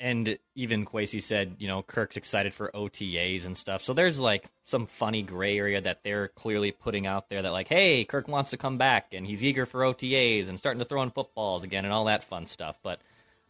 [0.02, 3.84] And even Kwesi said, you know, Kirk's excited for OTAs and stuff.
[3.84, 7.68] So there's like some funny gray area that they're clearly putting out there that like,
[7.68, 11.02] hey, Kirk wants to come back and he's eager for OTAs and starting to throw
[11.04, 12.80] in footballs again and all that fun stuff.
[12.82, 12.98] But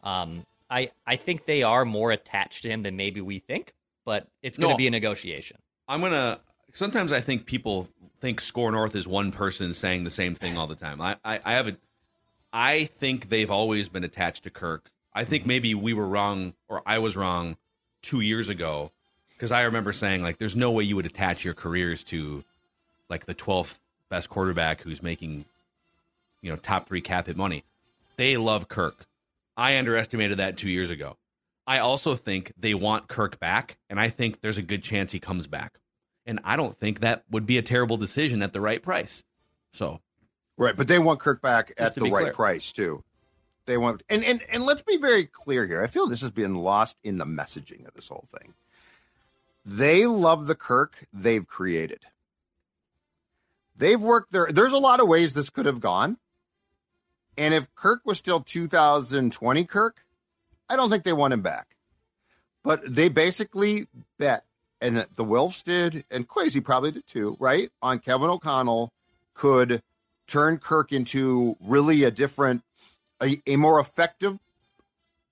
[0.05, 3.73] um, I I think they are more attached to him than maybe we think.
[4.05, 5.57] But it's going to no, be a negotiation.
[5.89, 6.39] I'm gonna.
[6.75, 7.89] Sometimes I think people
[8.21, 11.01] think SKOR North is one person saying the same thing all the time.
[11.01, 11.77] I I, I have a.
[12.53, 15.49] I think they've always been attached to Kirk I think mm-hmm.
[15.49, 17.57] maybe we were wrong or I was wrong
[18.03, 18.91] two years ago
[19.33, 22.45] because I remember saying like, there's no way you would attach your careers to
[23.09, 25.45] like the 12th best quarterback who's making,
[26.41, 27.65] you know, top three cap hit money.
[28.17, 29.07] They love Kirk.
[29.57, 31.17] I underestimated that two years ago.
[31.67, 35.21] I also think they want Kirk back, and I think there's a good chance he
[35.21, 35.79] comes back.
[36.27, 39.25] And I don't think that would be a terrible decision at the right price.
[39.73, 40.01] So,
[40.59, 42.33] right, but they want Kirk back at the right clear.
[42.33, 43.05] price too
[43.67, 45.83] they want and, and and let's be very clear here.
[45.83, 48.55] I feel this has been lost in the messaging of this whole thing.
[49.65, 52.01] They love the Kirk they've created.
[53.77, 54.49] They've worked there.
[54.51, 56.19] There's a lot of ways this could have gone.
[57.37, 60.05] And if Kirk was still 2020 Kirk,
[60.69, 61.77] I don't think they want him back.
[62.63, 63.87] But they basically
[64.19, 64.45] bet,
[64.81, 67.71] and the Wilfs did, and Kwesi probably did too, right?
[67.81, 68.93] On Kevin O'Connell
[69.35, 69.83] could
[70.27, 72.63] turn Kirk into really a different
[73.23, 74.39] a, a more effective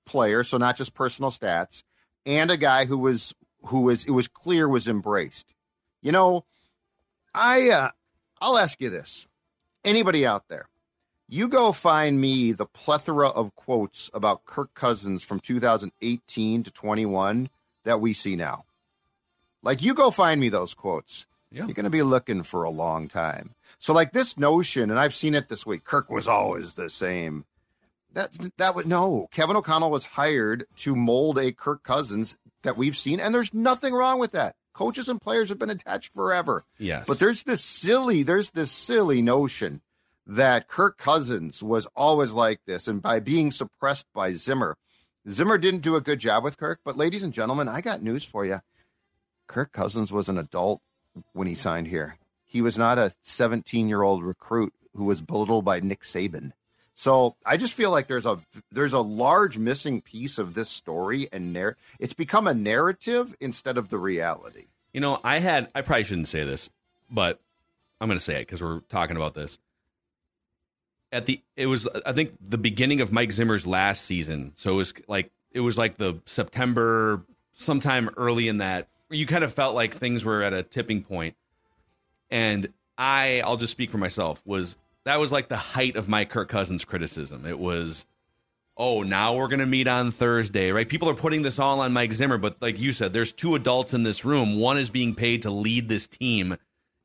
[0.07, 1.83] player, so not just personal stats,
[2.25, 3.35] and a guy who was
[3.67, 5.55] who was it was clear was embraced.
[6.03, 6.45] You know,
[7.35, 7.91] I uh,
[8.41, 9.27] I'll ask you this:
[9.85, 10.69] anybody out there,
[11.29, 17.51] you go find me the plethora of quotes about Kirk Cousins from 2018 to 21
[17.85, 18.65] that we see now.
[19.63, 21.27] Like you go find me those quotes.
[21.53, 21.65] Yeah.
[21.65, 23.55] You're going to be looking for a long time.
[23.79, 25.85] So like this notion, and I've seen it this week.
[25.85, 27.45] Kirk was always the same.
[28.13, 29.29] That that would no.
[29.33, 33.95] Kevin O'Connell was hired to mold a Kirk Cousins that we've seen, and there's nothing
[33.95, 34.57] wrong with that.
[34.73, 36.65] Coaches and players have been attached forever.
[36.79, 39.81] Yes, but there's this silly, there's this silly notion
[40.27, 44.77] that Kirk Cousins was always like this, and by being suppressed by Zimmer,
[45.29, 46.81] Zimmer didn't do a good job with Kirk.
[46.85, 48.61] But ladies and gentlemen, I got news for you.
[49.47, 50.81] Kirk Cousins was an adult
[51.33, 52.17] when he signed here.
[52.45, 56.53] He was not a 17 year old recruit who was belittled by Nick Saban.
[57.01, 58.39] So I just feel like there's a
[58.71, 63.79] there's a large missing piece of this story, and narr- it's become a narrative instead
[63.79, 64.67] of the reality.
[64.93, 66.69] You know, I had I probably shouldn't say this,
[67.11, 67.41] but
[68.03, 69.59] I'm going to say it because we're talking about this.
[71.11, 74.77] At the it was I think the beginning of Mike Zimmer's last season, so it
[74.77, 79.75] was like it was like the September sometime early in that you kind of felt
[79.75, 81.35] like things were at a tipping point,
[82.31, 86.25] and I I'll just speak for myself was that was like the height of my
[86.25, 87.47] Kirk Cousins criticism.
[87.47, 88.07] It was,
[88.77, 90.89] oh, now we're going to meet on Thursday, right?
[90.89, 93.95] People are putting this all on Mike Zimmer, but like you said, there's two adults
[93.95, 94.59] in this room.
[94.59, 96.57] One is being paid to lead this team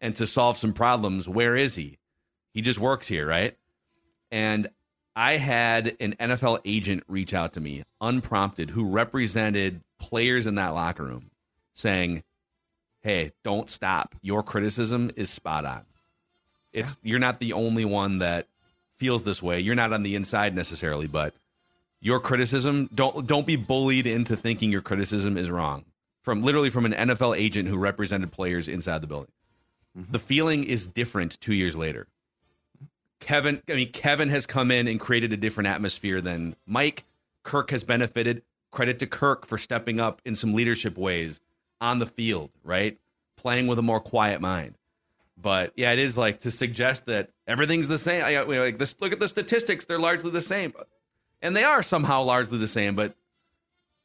[0.01, 1.27] and to solve some problems.
[1.27, 1.97] Where is he?
[2.53, 3.57] He just works here, right?
[4.31, 4.69] And
[5.15, 10.73] I had an NFL agent reach out to me unprompted who represented players in that
[10.73, 11.31] locker room
[11.73, 12.23] saying,
[13.01, 14.15] Hey, don't stop.
[14.21, 15.85] Your criticism is spot on.
[16.75, 18.47] It's you're not the only one that
[18.99, 19.59] feels this way.
[19.59, 21.33] You're not on the inside necessarily, but
[22.01, 25.85] your criticism don't don't be bullied into thinking your criticism is wrong
[26.21, 29.31] from literally from an NFL agent who represented players inside the building.
[29.97, 30.11] Mm-hmm.
[30.11, 32.07] The feeling is different 2 years later.
[33.19, 37.05] Kevin I mean Kevin has come in and created a different atmosphere than Mike.
[37.43, 38.43] Kirk has benefited.
[38.71, 41.39] Credit to Kirk for stepping up in some leadership ways
[41.79, 42.97] on the field, right?
[43.37, 44.75] Playing with a more quiet mind.
[45.37, 48.23] But yeah, it is like to suggest that everything's the same.
[48.23, 48.99] I, like this.
[49.01, 50.73] Look at the statistics; they're largely the same,
[51.41, 52.95] and they are somehow largely the same.
[52.95, 53.15] But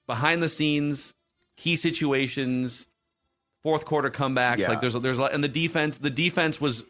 [0.07, 1.15] behind the scenes,
[1.57, 2.89] key situations,
[3.63, 4.69] fourth quarter comebacks, yeah.
[4.69, 5.99] like there's there's and the defense.
[5.99, 6.85] The defense was,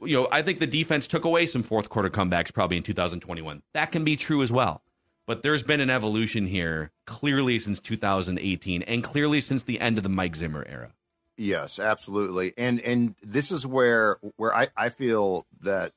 [0.00, 3.62] you know, I think the defense took away some fourth quarter comebacks probably in 2021.
[3.74, 4.82] That can be true as well.
[5.26, 10.02] But there's been an evolution here clearly since 2018, and clearly since the end of
[10.02, 10.92] the Mike Zimmer era.
[11.36, 12.52] Yes, absolutely.
[12.56, 15.92] And and this is where where I, I feel that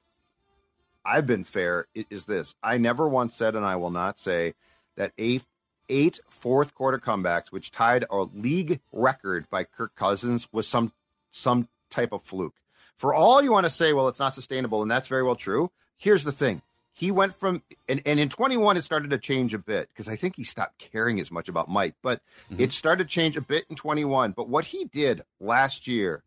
[1.03, 2.55] I've been fair is this.
[2.63, 4.53] I never once said and I will not say
[4.95, 5.45] that eight
[5.89, 10.93] eight fourth quarter comebacks, which tied a league record by Kirk Cousins, was some
[11.29, 12.55] some type of fluke.
[12.95, 15.69] For all you want to say, well, it's not sustainable, and that's very well true.
[15.97, 16.61] Here's the thing
[16.95, 20.15] he went from and, and in 21 it started to change a bit because i
[20.15, 22.61] think he stopped caring as much about mike but mm-hmm.
[22.61, 26.23] it started to change a bit in 21 but what he did last year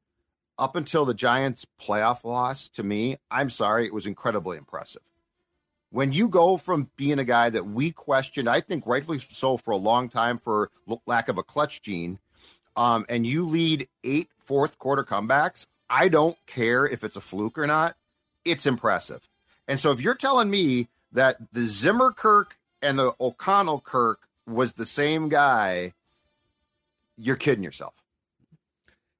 [0.58, 5.02] up until the giants playoff loss to me i'm sorry it was incredibly impressive.
[5.90, 9.70] When you go from being a guy that we questioned i think rightfully so for
[9.70, 10.70] a long time for
[11.06, 12.18] lack of a clutch gene
[12.76, 17.56] um, and you lead eight fourth quarter comebacks i don't care if it's a fluke
[17.56, 17.96] or not
[18.44, 19.28] it's impressive
[19.68, 24.72] and so if you're telling me that the Zimmer Kirk and the O'Connell Kirk was
[24.72, 25.92] the same guy,
[27.16, 28.02] you're kidding yourself.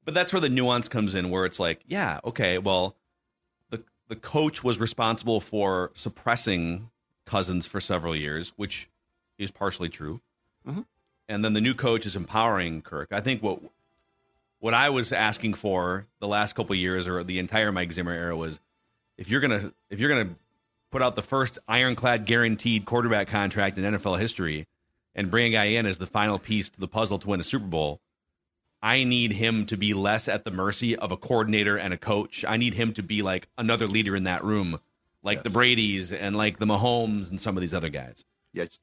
[0.05, 2.96] But that's where the nuance comes in, where it's like, yeah, okay, well,
[3.68, 6.90] the the coach was responsible for suppressing
[7.26, 8.88] Cousins for several years, which
[9.36, 10.20] is partially true.
[10.66, 10.80] Mm-hmm.
[11.28, 13.09] And then the new coach is empowering Kirk.
[13.12, 13.61] I think what
[14.61, 18.34] what I was asking for the last couple years or the entire Mike Zimmer era
[18.34, 18.61] was
[19.18, 20.34] if you're gonna if you're gonna
[20.90, 24.66] put out the first ironclad guaranteed quarterback contract in NFL history
[25.14, 27.44] and bring a guy in as the final piece to the puzzle to win a
[27.44, 28.00] Super Bowl,
[28.80, 32.44] I need him to be less at the mercy of a coordinator and a coach.
[32.46, 34.78] I need him to be like another leader in that room,
[35.22, 35.44] like yes.
[35.44, 38.24] the Brady's and like the Mahomes and some of these other guys.
[38.52, 38.78] Yes.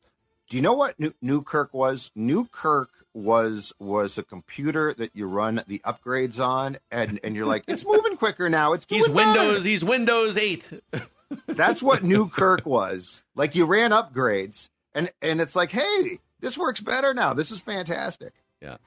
[0.49, 2.11] Do you know what New, New Kirk was?
[2.15, 7.45] New Kirk was was a computer that you run the upgrades on, and and you're
[7.45, 8.73] like, it's moving quicker now.
[8.73, 9.57] It's he's Windows.
[9.57, 9.69] Better.
[9.69, 10.71] He's Windows eight.
[11.47, 13.23] That's what New Kirk was.
[13.35, 17.33] Like you ran upgrades, and and it's like, hey, this works better now.
[17.33, 18.33] This is fantastic.
[18.61, 18.77] Yeah.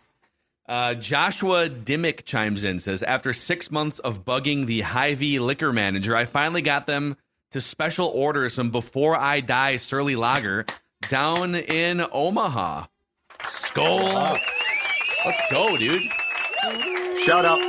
[0.69, 6.15] Uh, Joshua Dimmick chimes in says after six months of bugging the Hy-Vee liquor manager,
[6.15, 7.17] I finally got them
[7.53, 10.67] to special order some before I die Surly Lager
[11.09, 12.87] down in Omaha.
[13.47, 14.39] Skull.
[15.25, 16.03] Let's go, dude.
[17.25, 17.61] Shout out.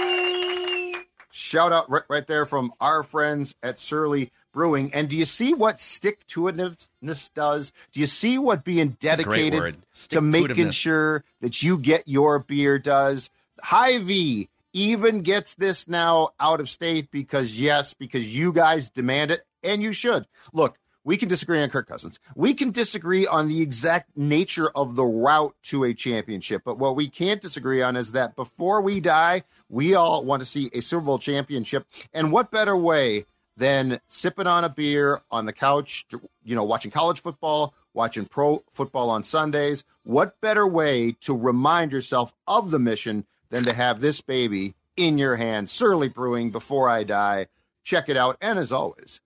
[1.32, 4.93] Shout out right, right there from our friends at Surly Brewing.
[4.93, 7.71] And do you see what stick to itiveness does?
[7.91, 9.77] Do you see what being dedicated
[10.09, 13.30] to making sure that you get your beer does?
[13.61, 19.45] Hy-Vee even gets this now out of state because, yes, because you guys demand it,
[19.63, 20.27] and you should.
[20.53, 22.20] Look, we can disagree on Kirk Cousins.
[22.36, 26.64] We can disagree on the exact nature of the route to a championship.
[26.66, 30.45] But what we can't disagree on is that before we die, we all want to
[30.45, 31.88] see a Super Bowl championship.
[32.14, 33.26] And what better way
[33.56, 36.06] than sipping on a beer on the couch,
[36.43, 39.86] you know, watching college football, watching pro football on Sundays?
[40.04, 45.18] What better way to remind yourself of the mission than to have this baby in
[45.18, 47.47] your hand, Surly Brewing, before I die?
[47.84, 48.38] Check it out.
[48.41, 49.22] And as always,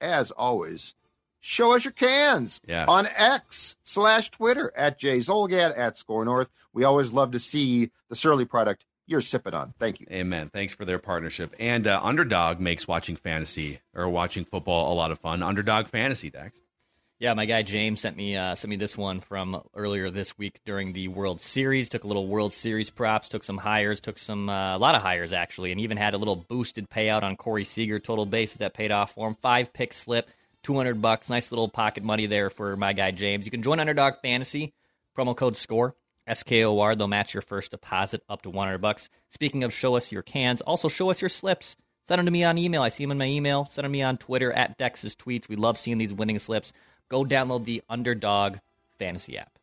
[0.00, 0.94] as always,
[1.40, 2.88] show us your cans yes.
[2.88, 6.50] on X slash Twitter at Jay Zulgad at SKOR North.
[6.72, 9.72] We always love to see the Surly product you're sipping on.
[9.78, 10.06] Thank you.
[10.12, 10.50] Amen.
[10.52, 11.54] Thanks for their partnership.
[11.58, 15.42] And uh, Underdog makes watching fantasy or watching football a lot of fun.
[15.42, 16.60] Underdog Fantasy, Dex.
[17.18, 20.60] Yeah, my guy James sent me uh, sent me this one from earlier this week
[20.64, 21.88] during the World Series.
[21.88, 25.02] Took a little World Series props, took some hires, took some uh, a lot of
[25.02, 28.72] hires actually, and even had a little boosted payout on Corey Seager total bases that
[28.72, 29.36] paid off for him.
[29.42, 30.30] Five pick slip
[30.62, 31.30] 200 bucks.
[31.30, 33.44] Nice little pocket money there for my guy James.
[33.44, 34.74] You can join Underdog Fantasy.
[35.16, 35.94] Promo code SCORE.
[36.32, 36.94] SKOR.
[36.96, 39.08] They'll match your first deposit up to 100 bucks.
[39.28, 41.76] Speaking of show us your cans, also show us your slips.
[42.04, 42.82] Send them to me on email.
[42.82, 43.64] I see them in my email.
[43.66, 45.48] Send them to me on Twitter at Dex's tweets.
[45.48, 46.72] We love seeing these winning slips.
[47.08, 48.56] Go download the Underdog
[48.98, 49.58] Fantasy app.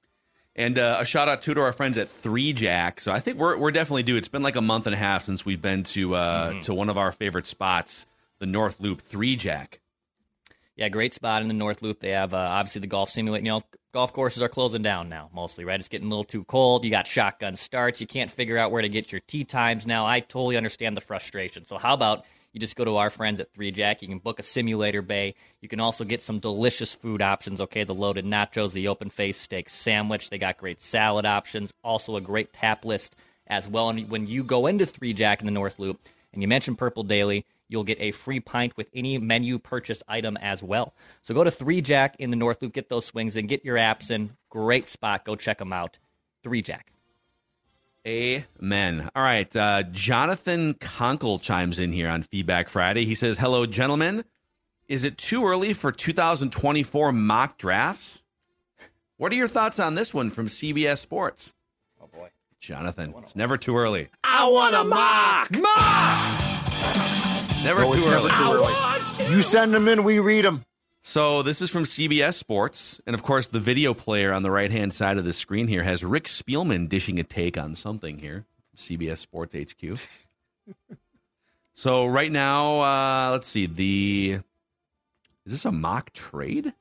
[0.56, 3.00] And uh, a shout out too to our friends at Three Jack.
[3.00, 4.16] So I think we're we're definitely due.
[4.16, 6.60] It's been like a month and a half since we've been to uh, mm-hmm.
[6.62, 8.06] to one of our favorite spots
[8.40, 9.80] the North Loop three jack.
[10.76, 12.02] Yeah, great spot in the North Loop.
[12.02, 13.46] They have uh, obviously the golf simulator.
[13.46, 13.62] You know,
[13.94, 15.80] golf courses are closing down now, mostly, right?
[15.80, 16.84] It's getting a little too cold.
[16.84, 18.02] You got shotgun starts.
[18.02, 20.06] You can't figure out where to get your tee times now.
[20.06, 21.64] I totally understand the frustration.
[21.64, 24.02] So, how about you just go to our friends at Three Jack?
[24.02, 25.36] You can book a simulator bay.
[25.62, 27.62] You can also get some delicious food options.
[27.62, 30.30] Okay, the loaded nachos, the open face steak sandwich.
[30.30, 31.74] They got great salad options.
[31.86, 33.16] Also, a great tap list
[33.48, 33.90] as well.
[33.90, 36.02] And when you go into Three Jack in the North Loop
[36.34, 40.38] and you mention Purple Daily, you'll get a free pint with any menu purchased item
[40.38, 40.94] as well.
[41.22, 44.12] So go to 3Jack in the North Loop, get those swings and get your apps
[44.12, 44.32] in.
[44.50, 45.26] Great spot.
[45.26, 45.98] Go check them out.
[46.44, 46.82] 3Jack.
[48.08, 49.10] Amen.
[49.16, 49.54] All right.
[49.56, 53.04] Uh, Jonathan Conkle chimes in here on Feedback Friday.
[53.06, 54.24] He says, Hello, gentlemen.
[54.88, 58.22] Is it too early for 2024 mock drafts?
[59.18, 61.56] What are your thoughts on this one from CBS Sports?
[62.00, 62.30] Oh, boy.
[62.60, 64.10] Jonathan, it's never too early.
[64.24, 65.52] I want a mock.
[65.52, 66.55] Mock.
[67.66, 68.30] Never No, too it's early.
[68.30, 69.36] never too early.
[69.36, 70.64] You send them in, we read them.
[71.02, 74.94] So this is from CBS Sports, and of course, the video player on the right-hand
[74.94, 78.46] side of the screen here has Rick Spielman dishing a take on something here.
[78.78, 79.98] CBS Sports HQ.
[81.74, 84.40] so right now, uh, let's see the.
[85.46, 86.74] Is this a mock trade?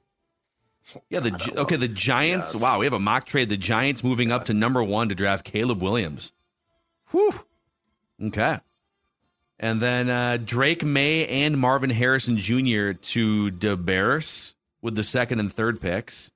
[1.08, 2.52] Yeah, the okay the Giants.
[2.52, 2.62] Yes.
[2.62, 3.48] Wow, we have a mock trade.
[3.48, 6.32] The Giants moving up to number one to draft Caleb Williams.
[7.10, 7.32] Whew.
[8.22, 8.58] Okay.
[9.58, 12.92] And then uh, Drake Maye and Marvin Harrison Jr.
[12.92, 16.32] to Bears with the second and third picks.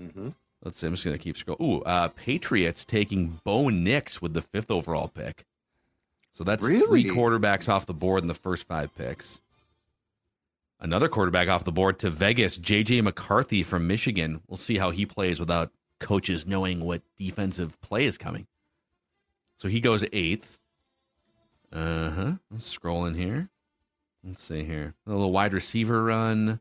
[0.00, 0.28] Mm-hmm.
[0.62, 0.86] Let's see.
[0.86, 1.60] I'm just going to keep scrolling.
[1.62, 5.44] Ooh, uh, Patriots taking Bo Nix with the fifth overall pick.
[6.32, 7.02] So that's Really?
[7.02, 9.40] three quarterbacks off the board in the first five picks.
[10.78, 13.00] Another quarterback off the board to Vegas, J.J.
[13.02, 14.40] McCarthy from Michigan.
[14.48, 18.46] We'll see how he plays without coaches knowing what defensive play is coming.
[19.58, 20.58] So he goes eighth.
[21.72, 22.32] Uh huh.
[22.50, 23.48] Let's scroll in here.
[24.24, 24.94] Let's see here.
[25.06, 26.60] A little wide receiver run.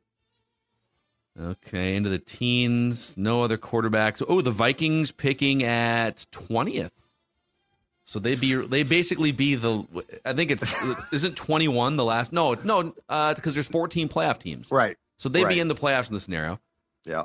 [1.40, 3.16] Okay, into the teens.
[3.18, 4.22] No other quarterbacks.
[4.28, 6.92] Oh, the Vikings picking at twentieth.
[8.06, 9.84] So they be they basically be the.
[10.26, 10.74] I think it's
[11.12, 12.34] isn't twenty one the last.
[12.34, 12.94] No, no,
[13.34, 14.72] because there's fourteen playoff teams.
[14.72, 14.98] Right.
[15.18, 15.56] So they'd Right.
[15.56, 16.60] be in the playoffs in the scenario.
[17.06, 17.24] Yeah.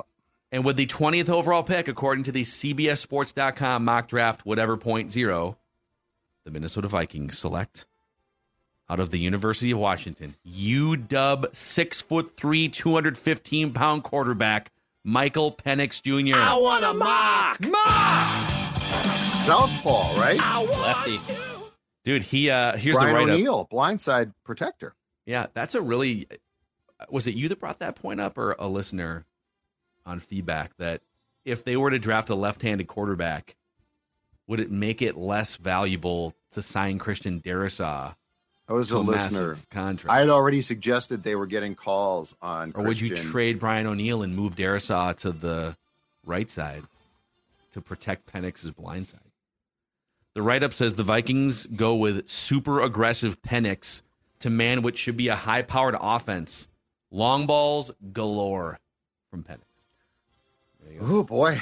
[0.51, 5.57] And with the 20th overall pick, according to the CBSSports.com mock draft, whatever point zero,
[6.45, 7.85] the Minnesota Vikings select
[8.87, 14.71] out of the University of Washington, UW six foot three, 215 pound quarterback,
[15.03, 16.37] Michael Penix Jr.
[16.37, 17.59] I want a mock.
[17.61, 18.51] Mock.
[19.45, 20.37] Southpaw, right?
[20.37, 21.19] Lefty.
[22.03, 23.35] Dude, he uh here's Brian the write up.
[23.35, 24.93] O'Neill, blindside protector.
[25.25, 26.27] Yeah, that's a really.
[27.09, 29.25] Was it you that brought that point up, or a listener
[30.05, 31.01] on feedback that
[31.43, 33.55] if they were to draft a left-handed quarterback,
[34.47, 38.15] would it make it less valuable to sign Christian Darrisaw?
[38.67, 39.57] I was a listener.
[39.69, 42.71] contract, I had already suggested they were getting calls on.
[42.75, 45.77] or would you trade Brian O'Neill and move Darrisaw to the
[46.25, 46.83] right side
[47.73, 49.19] to protect Penix's blind side?
[50.33, 54.01] The write-up says the Vikings go with super aggressive Penix
[54.39, 56.67] to man what should be a high-powered offense.
[57.11, 58.79] Long balls galore
[59.29, 59.59] from Penix.
[61.01, 61.59] Oh boy,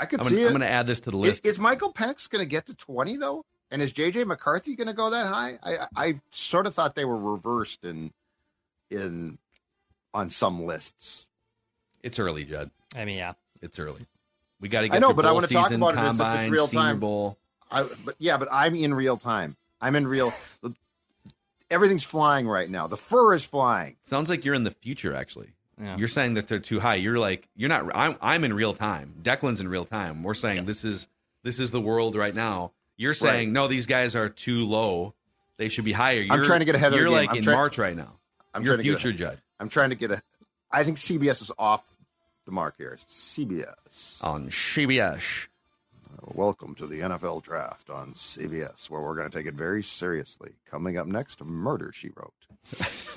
[0.00, 0.46] I could I'm see gonna, it.
[0.46, 1.44] I'm gonna add this to the list.
[1.44, 3.44] is Michael Penix going to get to twenty though?
[3.70, 5.58] And is JJ McCarthy going to go that high?
[5.62, 8.12] I, I I sort of thought they were reversed in
[8.90, 9.38] in
[10.14, 11.28] on some lists.
[12.02, 12.70] It's early, Judd.
[12.96, 13.34] I mean, yeah.
[13.62, 14.06] It's early.
[14.60, 15.98] We got to get I know, through but I want to talk season, about it
[15.98, 16.98] as if it's real time.
[16.98, 17.38] Bowl.
[17.70, 19.56] I, but yeah, but I'm in real time.
[19.80, 20.32] I'm in real.
[21.70, 22.86] Everything's flying right now.
[22.88, 23.96] The fur is flying.
[24.00, 25.14] Sounds like you're in the future.
[25.14, 25.96] Actually, Yeah.
[25.96, 26.96] you're saying that they're too high.
[26.96, 27.90] You're like you're not.
[27.94, 29.14] I'm I'm in real time.
[29.22, 30.22] Declan's in real time.
[30.22, 31.08] We're saying this is
[31.42, 32.72] this is the world right now.
[32.96, 33.52] You're saying Right.
[33.54, 35.14] no, these guys are too low.
[35.56, 36.20] They should be higher.
[36.20, 37.14] You're, I'm trying to get ahead of You're game.
[37.16, 38.12] like I'm in trying- March right now.
[38.52, 39.36] I'm You're trying to get future, ahead.
[39.38, 39.42] Judd.
[39.58, 40.22] I'm trying to get a.
[40.70, 41.82] I think CBS is off
[42.44, 42.92] the mark here.
[42.92, 43.04] It's
[43.38, 44.22] CBS.
[44.22, 45.48] on CBS.
[46.34, 50.52] Welcome to the NFL Draft on CBS, where we're going to take it very seriously.
[50.70, 52.34] Coming up next, Murder She Wrote.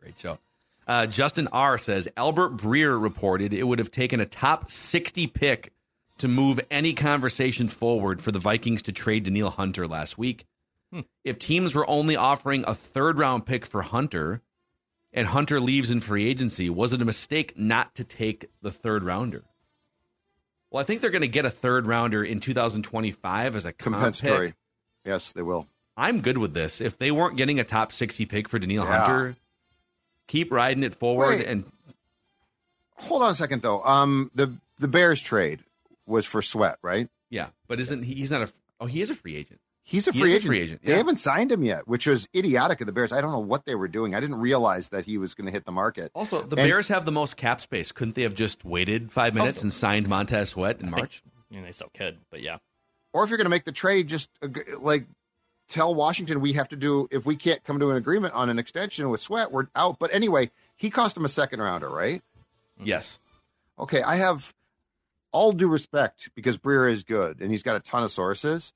[0.00, 0.38] Great show.
[0.86, 5.72] Uh, Justin R says Albert Breer reported it would have taken a top 60 pick
[6.18, 10.44] to move any conversation forward for the Vikings to trade Danielle Hunter last week.
[11.24, 14.42] If teams were only offering a third round pick for Hunter
[15.12, 19.02] and Hunter leaves in free agency, was it a mistake not to take the third
[19.02, 19.42] rounder?
[20.70, 23.96] Well, I think they're going to get a third rounder in 2025 as a comp
[23.96, 24.48] Compensatory.
[24.48, 24.56] pick.
[25.04, 25.66] Yes, they will.
[25.96, 26.80] I'm good with this.
[26.80, 28.98] If they weren't getting a top 60 pick for Danielle Yeah.
[29.00, 29.36] Hunter,
[30.28, 31.46] keep riding it forward Wait.
[31.46, 31.64] and
[32.98, 33.82] Hold on a second, though.
[33.82, 35.60] Um, the the Bears trade
[36.06, 37.08] was for Sweat, right?
[37.30, 39.60] yeah, but isn't he, he's not a oh he is a free agent.
[39.82, 40.46] He's a He free a agent.
[40.46, 43.12] free agent, They haven't signed him yet, which was idiotic of the Bears.
[43.12, 44.14] I don't know what they were doing.
[44.14, 46.10] I didn't realize that he was going to hit the market.
[46.14, 47.92] Also, the And- Bears have the most cap space.
[47.92, 51.22] Couldn't they have just waited five minutes and signed Montez Sweat in March?
[51.50, 52.58] I mean, they still could, but yeah.
[53.12, 54.48] or if you're going to make the trade, just uh,
[54.80, 55.04] like
[55.68, 57.08] tell Washington we have to do.
[57.10, 59.98] If we can't come to an agreement on an extension with Sweat, we're out.
[59.98, 62.22] But anyway, he cost him a second rounder, right?
[62.78, 62.88] Mm-hmm.
[62.88, 63.18] Yes.
[63.78, 64.54] Okay, I have
[65.32, 68.72] all due respect because Breer is good and he's got a ton of sources.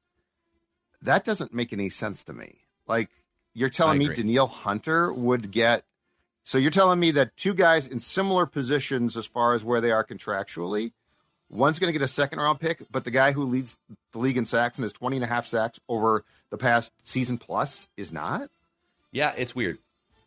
[1.02, 2.58] That doesn't make any sense to me.
[2.86, 3.10] Like
[3.54, 4.12] you're telling me.
[4.12, 5.84] Danielle Hunter would get.
[6.44, 9.90] So you're telling me that two guys in similar positions as far as where they
[9.90, 10.92] are contractually,
[11.50, 13.76] one's going to get a second round pick, but the guy who leads
[14.12, 17.38] the league in sacks and has 20 and a half sacks over the past season
[17.38, 18.50] plus is not?
[19.12, 19.78] Yeah, it's weird.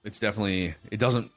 [0.04, 1.32] It's definitely it doesn't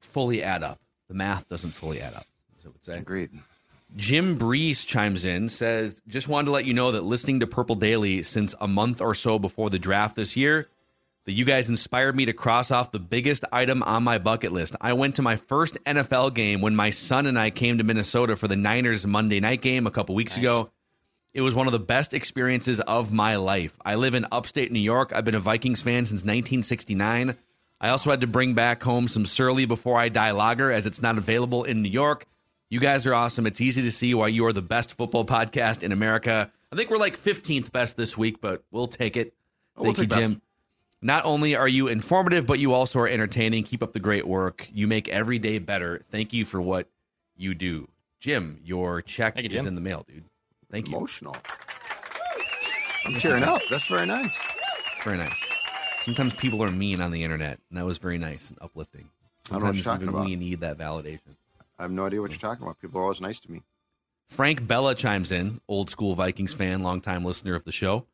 [0.00, 0.78] fully add up.
[1.08, 2.26] The math doesn't fully add up.
[2.58, 2.98] As I would say.
[2.98, 3.30] Agreed.
[3.94, 7.76] Jim Breeze chimes in, says, just wanted to let you know that listening to Purple
[7.76, 10.68] Daily since a month or so before the draft this year,
[11.26, 14.76] that you guys inspired me to cross off the biggest item on my bucket list.
[14.80, 18.36] I went to my first NFL game when my son and I came to Minnesota
[18.36, 20.70] for the Niners Monday night game a couple weeks ago.
[21.34, 23.76] It was one of the best experiences of my life.
[23.84, 25.12] I live in upstate New York.
[25.14, 27.36] I've been a Vikings fan since 1969.
[27.80, 31.02] I also had to bring back home some Surly Before I Die lager as it's
[31.02, 32.24] not available in New York.
[32.70, 33.46] You guys are awesome.
[33.46, 36.50] It's easy to see why you are the best football podcast in America.
[36.72, 39.34] I think we're like 15th best this week, but we'll take it.
[39.76, 40.32] Oh, we'll Thank you, take Jim.
[40.34, 40.45] best.
[41.02, 43.64] Not only are you informative, but you also are entertaining.
[43.64, 44.68] Keep up the great work.
[44.72, 45.98] You make every day better.
[46.04, 46.88] Thank you for what
[47.36, 47.88] you do.
[48.20, 50.24] Jim, your check Thank you, is in the mail, dude.
[50.70, 50.96] Thank you.
[50.96, 51.36] Emotional.
[53.04, 53.60] I'm cheering up.
[53.70, 54.36] That's very nice.
[55.04, 55.48] Very nice.
[56.02, 59.08] Sometimes people are mean on the internet, and that was very nice and uplifting.
[59.46, 60.26] I don't know what Sometimes you're talking even about.
[60.26, 61.36] we need that validation.
[61.78, 62.80] I have no idea what you're talking about.
[62.80, 63.62] People are always nice to me.
[64.28, 68.06] Frank Bella chimes in, old school Vikings fan, longtime listener of the show.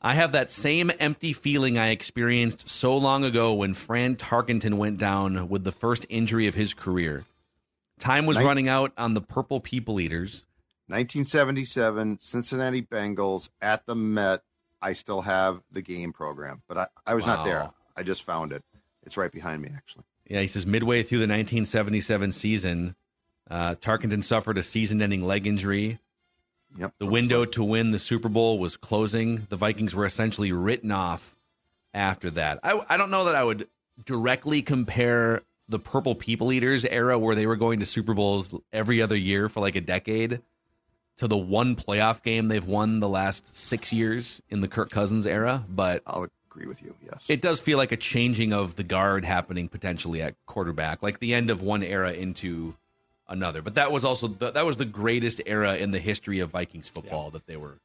[0.00, 4.98] I have that same empty feeling I experienced so long ago when Fran Tarkenton went
[4.98, 7.24] down with the first injury of his career.
[7.98, 10.44] Time was Nin- running out on the Purple People Eaters.
[10.86, 14.42] 1977, Cincinnati Bengals at the Met.
[14.80, 17.68] I still have the game program, but I, I was not there.
[17.96, 18.62] I just found it.
[19.04, 20.04] It's right behind me, actually.
[20.28, 22.94] Yeah, he says midway through the 1977 season,
[23.50, 25.98] uh, Tarkenton suffered a season ending leg injury.
[26.76, 26.94] Yep.
[26.98, 29.46] The window to win the Super Bowl was closing.
[29.48, 31.36] The Vikings were essentially written off
[31.94, 32.60] after that.
[32.62, 33.68] I, I don't know that I would
[34.04, 39.02] directly compare the Purple People Eaters era, where they were going to Super Bowls every
[39.02, 40.40] other year for like a decade,
[41.18, 45.26] to the one playoff game they've won the last six years in the Kirk Cousins
[45.26, 45.64] era.
[45.68, 46.94] But I'll agree with you.
[47.04, 47.24] Yes.
[47.28, 51.34] it does feel like a changing of the guard happening potentially at quarterback, like the
[51.34, 52.74] end of one era into
[53.28, 53.62] another.
[53.62, 56.88] But that was also the, that was the greatest era in the history of Vikings
[56.88, 57.78] football that they were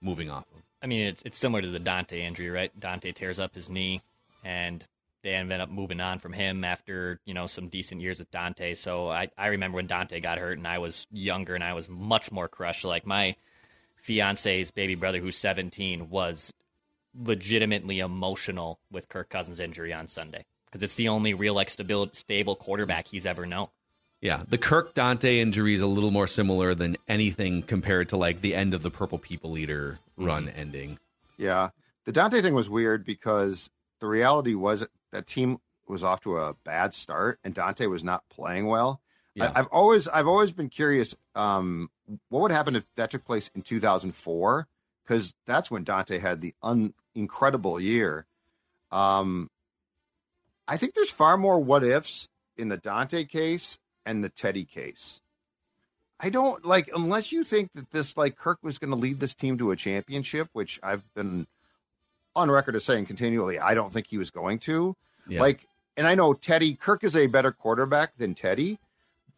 [0.00, 0.62] moving off of.
[0.82, 2.72] I mean, it's it's similar to the Daunte injury, right?
[2.78, 4.02] Daunte tears up his knee,
[4.44, 4.84] and
[5.22, 8.76] they ended up moving on from him after you know some decent years with Daunte.
[8.76, 11.88] So I I remember when Daunte got hurt, and I was younger, and I was
[11.88, 12.84] much more crushed.
[12.84, 13.36] Like my
[13.96, 16.52] fiance's baby brother, who's 17, was
[17.14, 22.08] legitimately emotional with Kirk Cousins' injury on Sunday because it's the only real like stable
[22.12, 23.68] stable quarterback he's ever known.
[24.22, 28.40] Yeah, the Kirk Daunte injury is a little more similar than anything compared to like
[28.40, 30.96] the end of the Purple People Eater run ending.
[31.36, 31.70] Yeah.
[32.04, 33.68] The Daunte thing was weird because
[33.98, 35.58] the reality was that team
[35.88, 39.00] was off to a bad start and Daunte was not playing well.
[39.34, 39.50] Yeah.
[39.56, 41.90] I, I've always I've always been curious um,
[42.28, 44.68] what would happen if that took place in 2004
[45.02, 48.26] because that's when Daunte had the un, incredible year.
[48.92, 49.50] Um,
[50.68, 55.20] I think there's far more what ifs in the Daunte case and the Teddy case.
[56.20, 59.34] I don't like unless you think that this like Kirk was going to lead this
[59.34, 61.46] team to a championship, which I've been
[62.36, 63.58] on record as saying continually.
[63.58, 64.96] I don't think he was going to.
[65.26, 65.40] Yeah.
[65.40, 68.78] Like, and I know Teddy Kirk is a better quarterback than Teddy,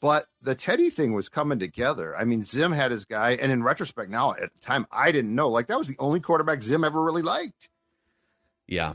[0.00, 2.14] but the Teddy thing was coming together.
[2.16, 5.34] I mean, Zim had his guy, and in retrospect, now at the time I didn't
[5.34, 5.48] know.
[5.48, 7.70] Like that was the only quarterback Zim ever really liked.
[8.66, 8.94] Yeah.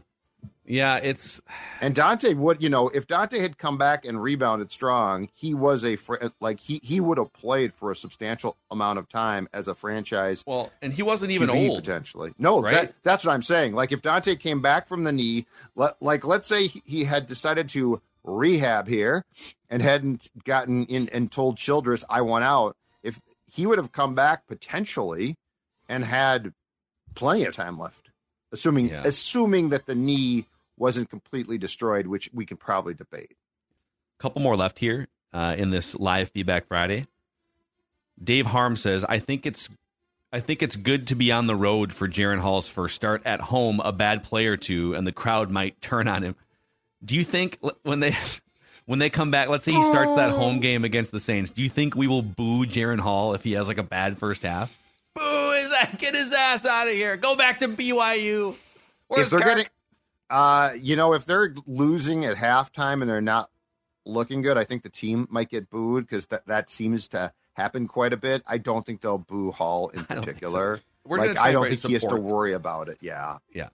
[0.66, 1.42] Yeah, it's
[1.82, 5.84] And Daunte would, you know, if Daunte had come back and rebounded strong, he was
[5.84, 9.68] a fr- like he he would have played for a substantial amount of time as
[9.68, 10.44] a franchise.
[10.46, 11.80] well, and he wasn't even QB old.
[11.84, 12.34] potentially.
[12.38, 12.74] No, right?
[12.74, 13.74] that, that's what I'm saying.
[13.74, 17.26] Like if Daunte came back from the knee, let, like let's say he- he had
[17.26, 19.26] decided to rehab here
[19.72, 22.76] and hadn't gotten in and told Childress I want out.
[23.02, 23.20] If
[23.52, 25.36] he would have come back potentially
[25.88, 26.54] and had
[27.16, 28.09] plenty of time left,
[28.52, 29.04] assuming Yeah.
[29.06, 30.46] assuming that the knee
[30.78, 33.36] wasn't completely destroyed, which we can probably debate.
[34.20, 37.04] A couple more left here uh, in this live feedback Friday.
[38.24, 39.70] Dave Harm says, I think it's
[40.32, 43.24] I think it's good to be on the road for Jaren Hall's first start.
[43.26, 46.36] At home, a bad play or two, and the crowd might turn on him.
[47.04, 48.14] Do you think when they
[48.86, 51.62] when they come back, let's say he starts that home game against the Saints, do
[51.64, 54.72] you think we will boo Jaren Hall if he has like a bad first half?
[55.16, 57.18] Boo his get his ass out of here.
[57.18, 58.56] Go back to BYU.
[59.08, 59.50] Where's if they're Kirk?
[59.50, 59.68] getting,
[60.30, 63.50] uh, you know, if they're losing at halftime and they're not
[64.06, 67.88] looking good, I think the team might get booed because that that seems to happen
[67.88, 68.44] quite a bit.
[68.48, 70.78] I don't think they'll boo Hall in particular.
[70.78, 70.84] so.
[71.06, 73.00] We're like I don't to think he has to worry about it.
[73.02, 73.70] Yeah, yeah.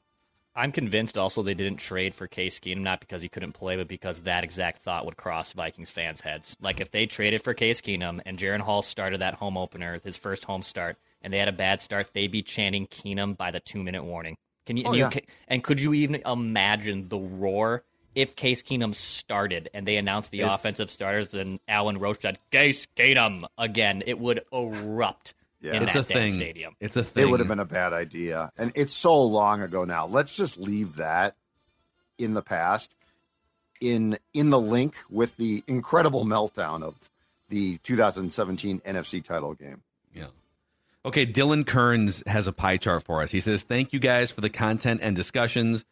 [0.56, 3.90] I'm convinced also they didn't trade for Case Keenum, not because he couldn't play, but
[3.90, 6.56] because that exact thought would cross Vikings fans' heads.
[6.62, 10.16] Like if they traded for Case Keenum and Jaren Hall started that home opener, his
[10.16, 13.60] first home start, and they had a bad start, they'd be chanting Keenum by the
[13.60, 14.38] two minute warning.
[14.66, 15.10] Can you, Oh, and, you yeah.
[15.10, 17.84] ca- and could you even imagine the roar
[18.16, 22.38] if Case Keenum started and they announced the It's- offensive starters and Alan Roach said
[22.52, 24.04] Case Keenum again?
[24.06, 25.74] It would erupt Yeah.
[25.78, 26.36] in It's that a thing.
[26.36, 26.76] stadium.
[26.80, 30.06] It's a it would have been a bad idea, and it's so long ago now.
[30.06, 31.36] Let's just leave that
[32.20, 32.92] in the past.
[33.82, 36.96] In in the link with the incredible meltdown of
[37.50, 39.82] the 2017 NFC title game.
[40.14, 40.28] Yeah.
[41.06, 43.30] Okay, Dylan Kearns has a pie chart for us.
[43.32, 45.86] He says, Thank you guys for the content and discussions.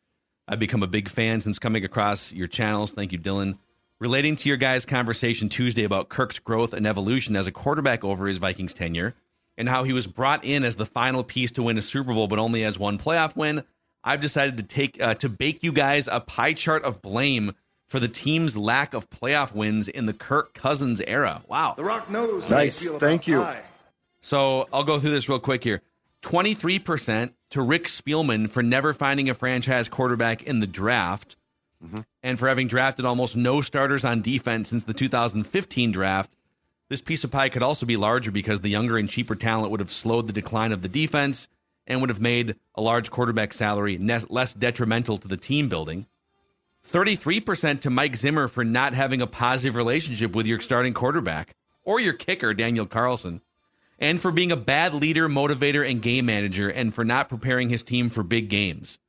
[0.47, 2.93] I've become a big fan since coming across your channels.
[2.93, 3.57] Thank you, Dylan.
[3.99, 8.25] Relating to your guys' conversation Tuesday about Kirk's growth and evolution as a quarterback over
[8.27, 9.13] his Vikings tenure
[9.55, 12.27] and how he was brought in as the final piece to win a Super Bowl
[12.27, 13.63] but only has one playoff win,
[14.03, 17.53] I've decided to take uh, to bake you guys a pie chart of blame
[17.87, 21.43] for the team's lack of playoff wins in the Kirk Cousins era.
[21.47, 21.75] Wow.
[21.77, 22.79] The Rock knows Nice.
[22.79, 23.41] how you feel Thank about you.
[23.43, 23.63] pie.
[24.23, 25.81] So I'll go through this real quick here.
[26.21, 31.35] 23% to Rick Spielman for never finding a franchise quarterback in the draft
[31.83, 31.99] mm-hmm.
[32.23, 36.33] and for having drafted almost no starters on defense since the 2015 draft.
[36.87, 39.81] This piece of pie could also be larger because the younger and cheaper talent would
[39.81, 41.49] have slowed the decline of the defense
[41.85, 46.05] and would have made a large quarterback salary ne- less detrimental to the team building.
[46.85, 51.99] 33% to Mike Zimmer for not having a positive relationship with your starting quarterback or
[51.99, 53.41] your kicker, Daniel Carlson
[53.99, 57.83] and for being a bad leader, motivator, and game manager, and for not preparing his
[57.83, 58.99] team for big games,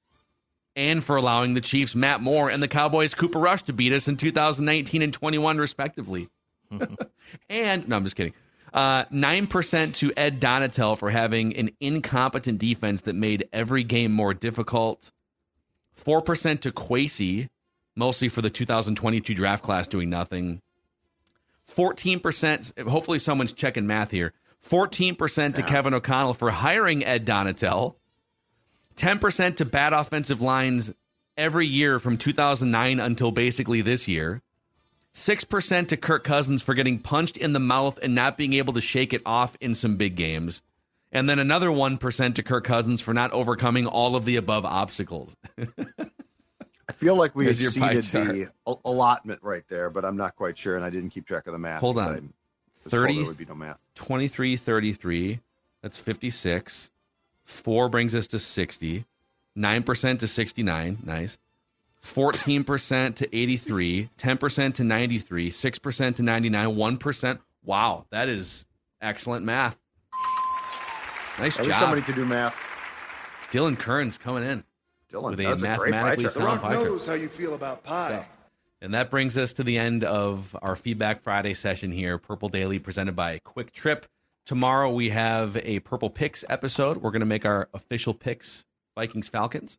[0.76, 4.08] and for allowing the Chiefs' Matt Moore and the Cowboys' Cooper Rush to beat us
[4.08, 6.28] in 2019 and 21, respectively.
[7.48, 8.34] and no, I'm just kidding.
[8.72, 14.12] Uh, Nine percent to Ed Donatell for having an incompetent defense that made every game
[14.12, 15.12] more difficult.
[15.94, 17.48] Four percent to Kwesi,
[17.94, 20.60] mostly for the 2022 draft class doing nothing.
[21.70, 24.34] 14%, hopefully someone's checking math here.
[24.68, 27.94] 14% to Kevin O'Connell for hiring Ed Donatell.
[28.96, 30.92] 10% to bad offensive lines
[31.36, 34.40] every year from 2009 until basically this year.
[35.14, 38.80] 6% to Kirk Cousins for getting punched in the mouth and not being able to
[38.80, 40.62] shake it off in some big games.
[41.12, 45.36] And then another 1% to Kirk Cousins for not overcoming all of the above obstacles.
[46.88, 50.58] I feel like we There's your exceeded the allotment right there, but I'm not quite
[50.58, 51.80] sure, and I didn't keep track of the math.
[51.80, 52.32] Hold on.
[52.86, 53.78] I 30 there would be no math.
[53.94, 55.40] 23 33
[55.82, 56.90] that's 56
[57.44, 59.04] 4 brings us to 60
[59.56, 61.38] 9% to 69 nice
[62.02, 68.66] 14% to 83 10% to 93 6% to 99 1% wow that is
[69.00, 69.78] excellent math
[71.38, 72.56] nice I wish job somebody could do math.
[73.50, 74.64] dylan Kearns coming in
[75.12, 76.34] Dylan, with a that's a great pie mathematically chart.
[76.34, 76.86] Sound Rock pie chart.
[76.86, 78.26] knows how you feel about pie.
[78.84, 82.78] And that brings us to the end of our Feedback Friday session here, Purple Daily,
[82.78, 84.04] presented by QuikTrip.
[84.44, 86.98] Tomorrow we have a Purple Picks episode.
[86.98, 89.78] We're going to make our official picks Vikings Falcons.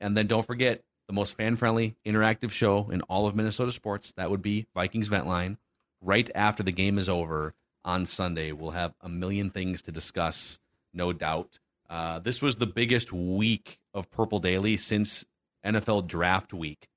[0.00, 4.14] And then don't forget the most fan friendly, interactive show in all of Minnesota sports.
[4.14, 5.58] That would be Vikings Vent Line.
[6.00, 7.52] Right after the game is over
[7.84, 10.58] on Sunday, we'll have a million things to discuss,
[10.94, 11.58] no doubt.
[11.90, 15.26] Uh, this was the biggest week of Purple Daily since
[15.66, 16.88] NFL Draft Week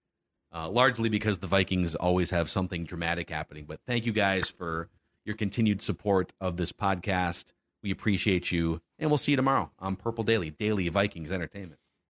[0.54, 3.66] uh, largely because the Vikings always have something dramatic happening.
[3.66, 4.90] But thank you guys for
[5.26, 7.54] your continued support of this podcast.
[7.84, 11.81] We appreciate you, and we'll see you tomorrow on Purple Daily, Daily Vikings Entertainment.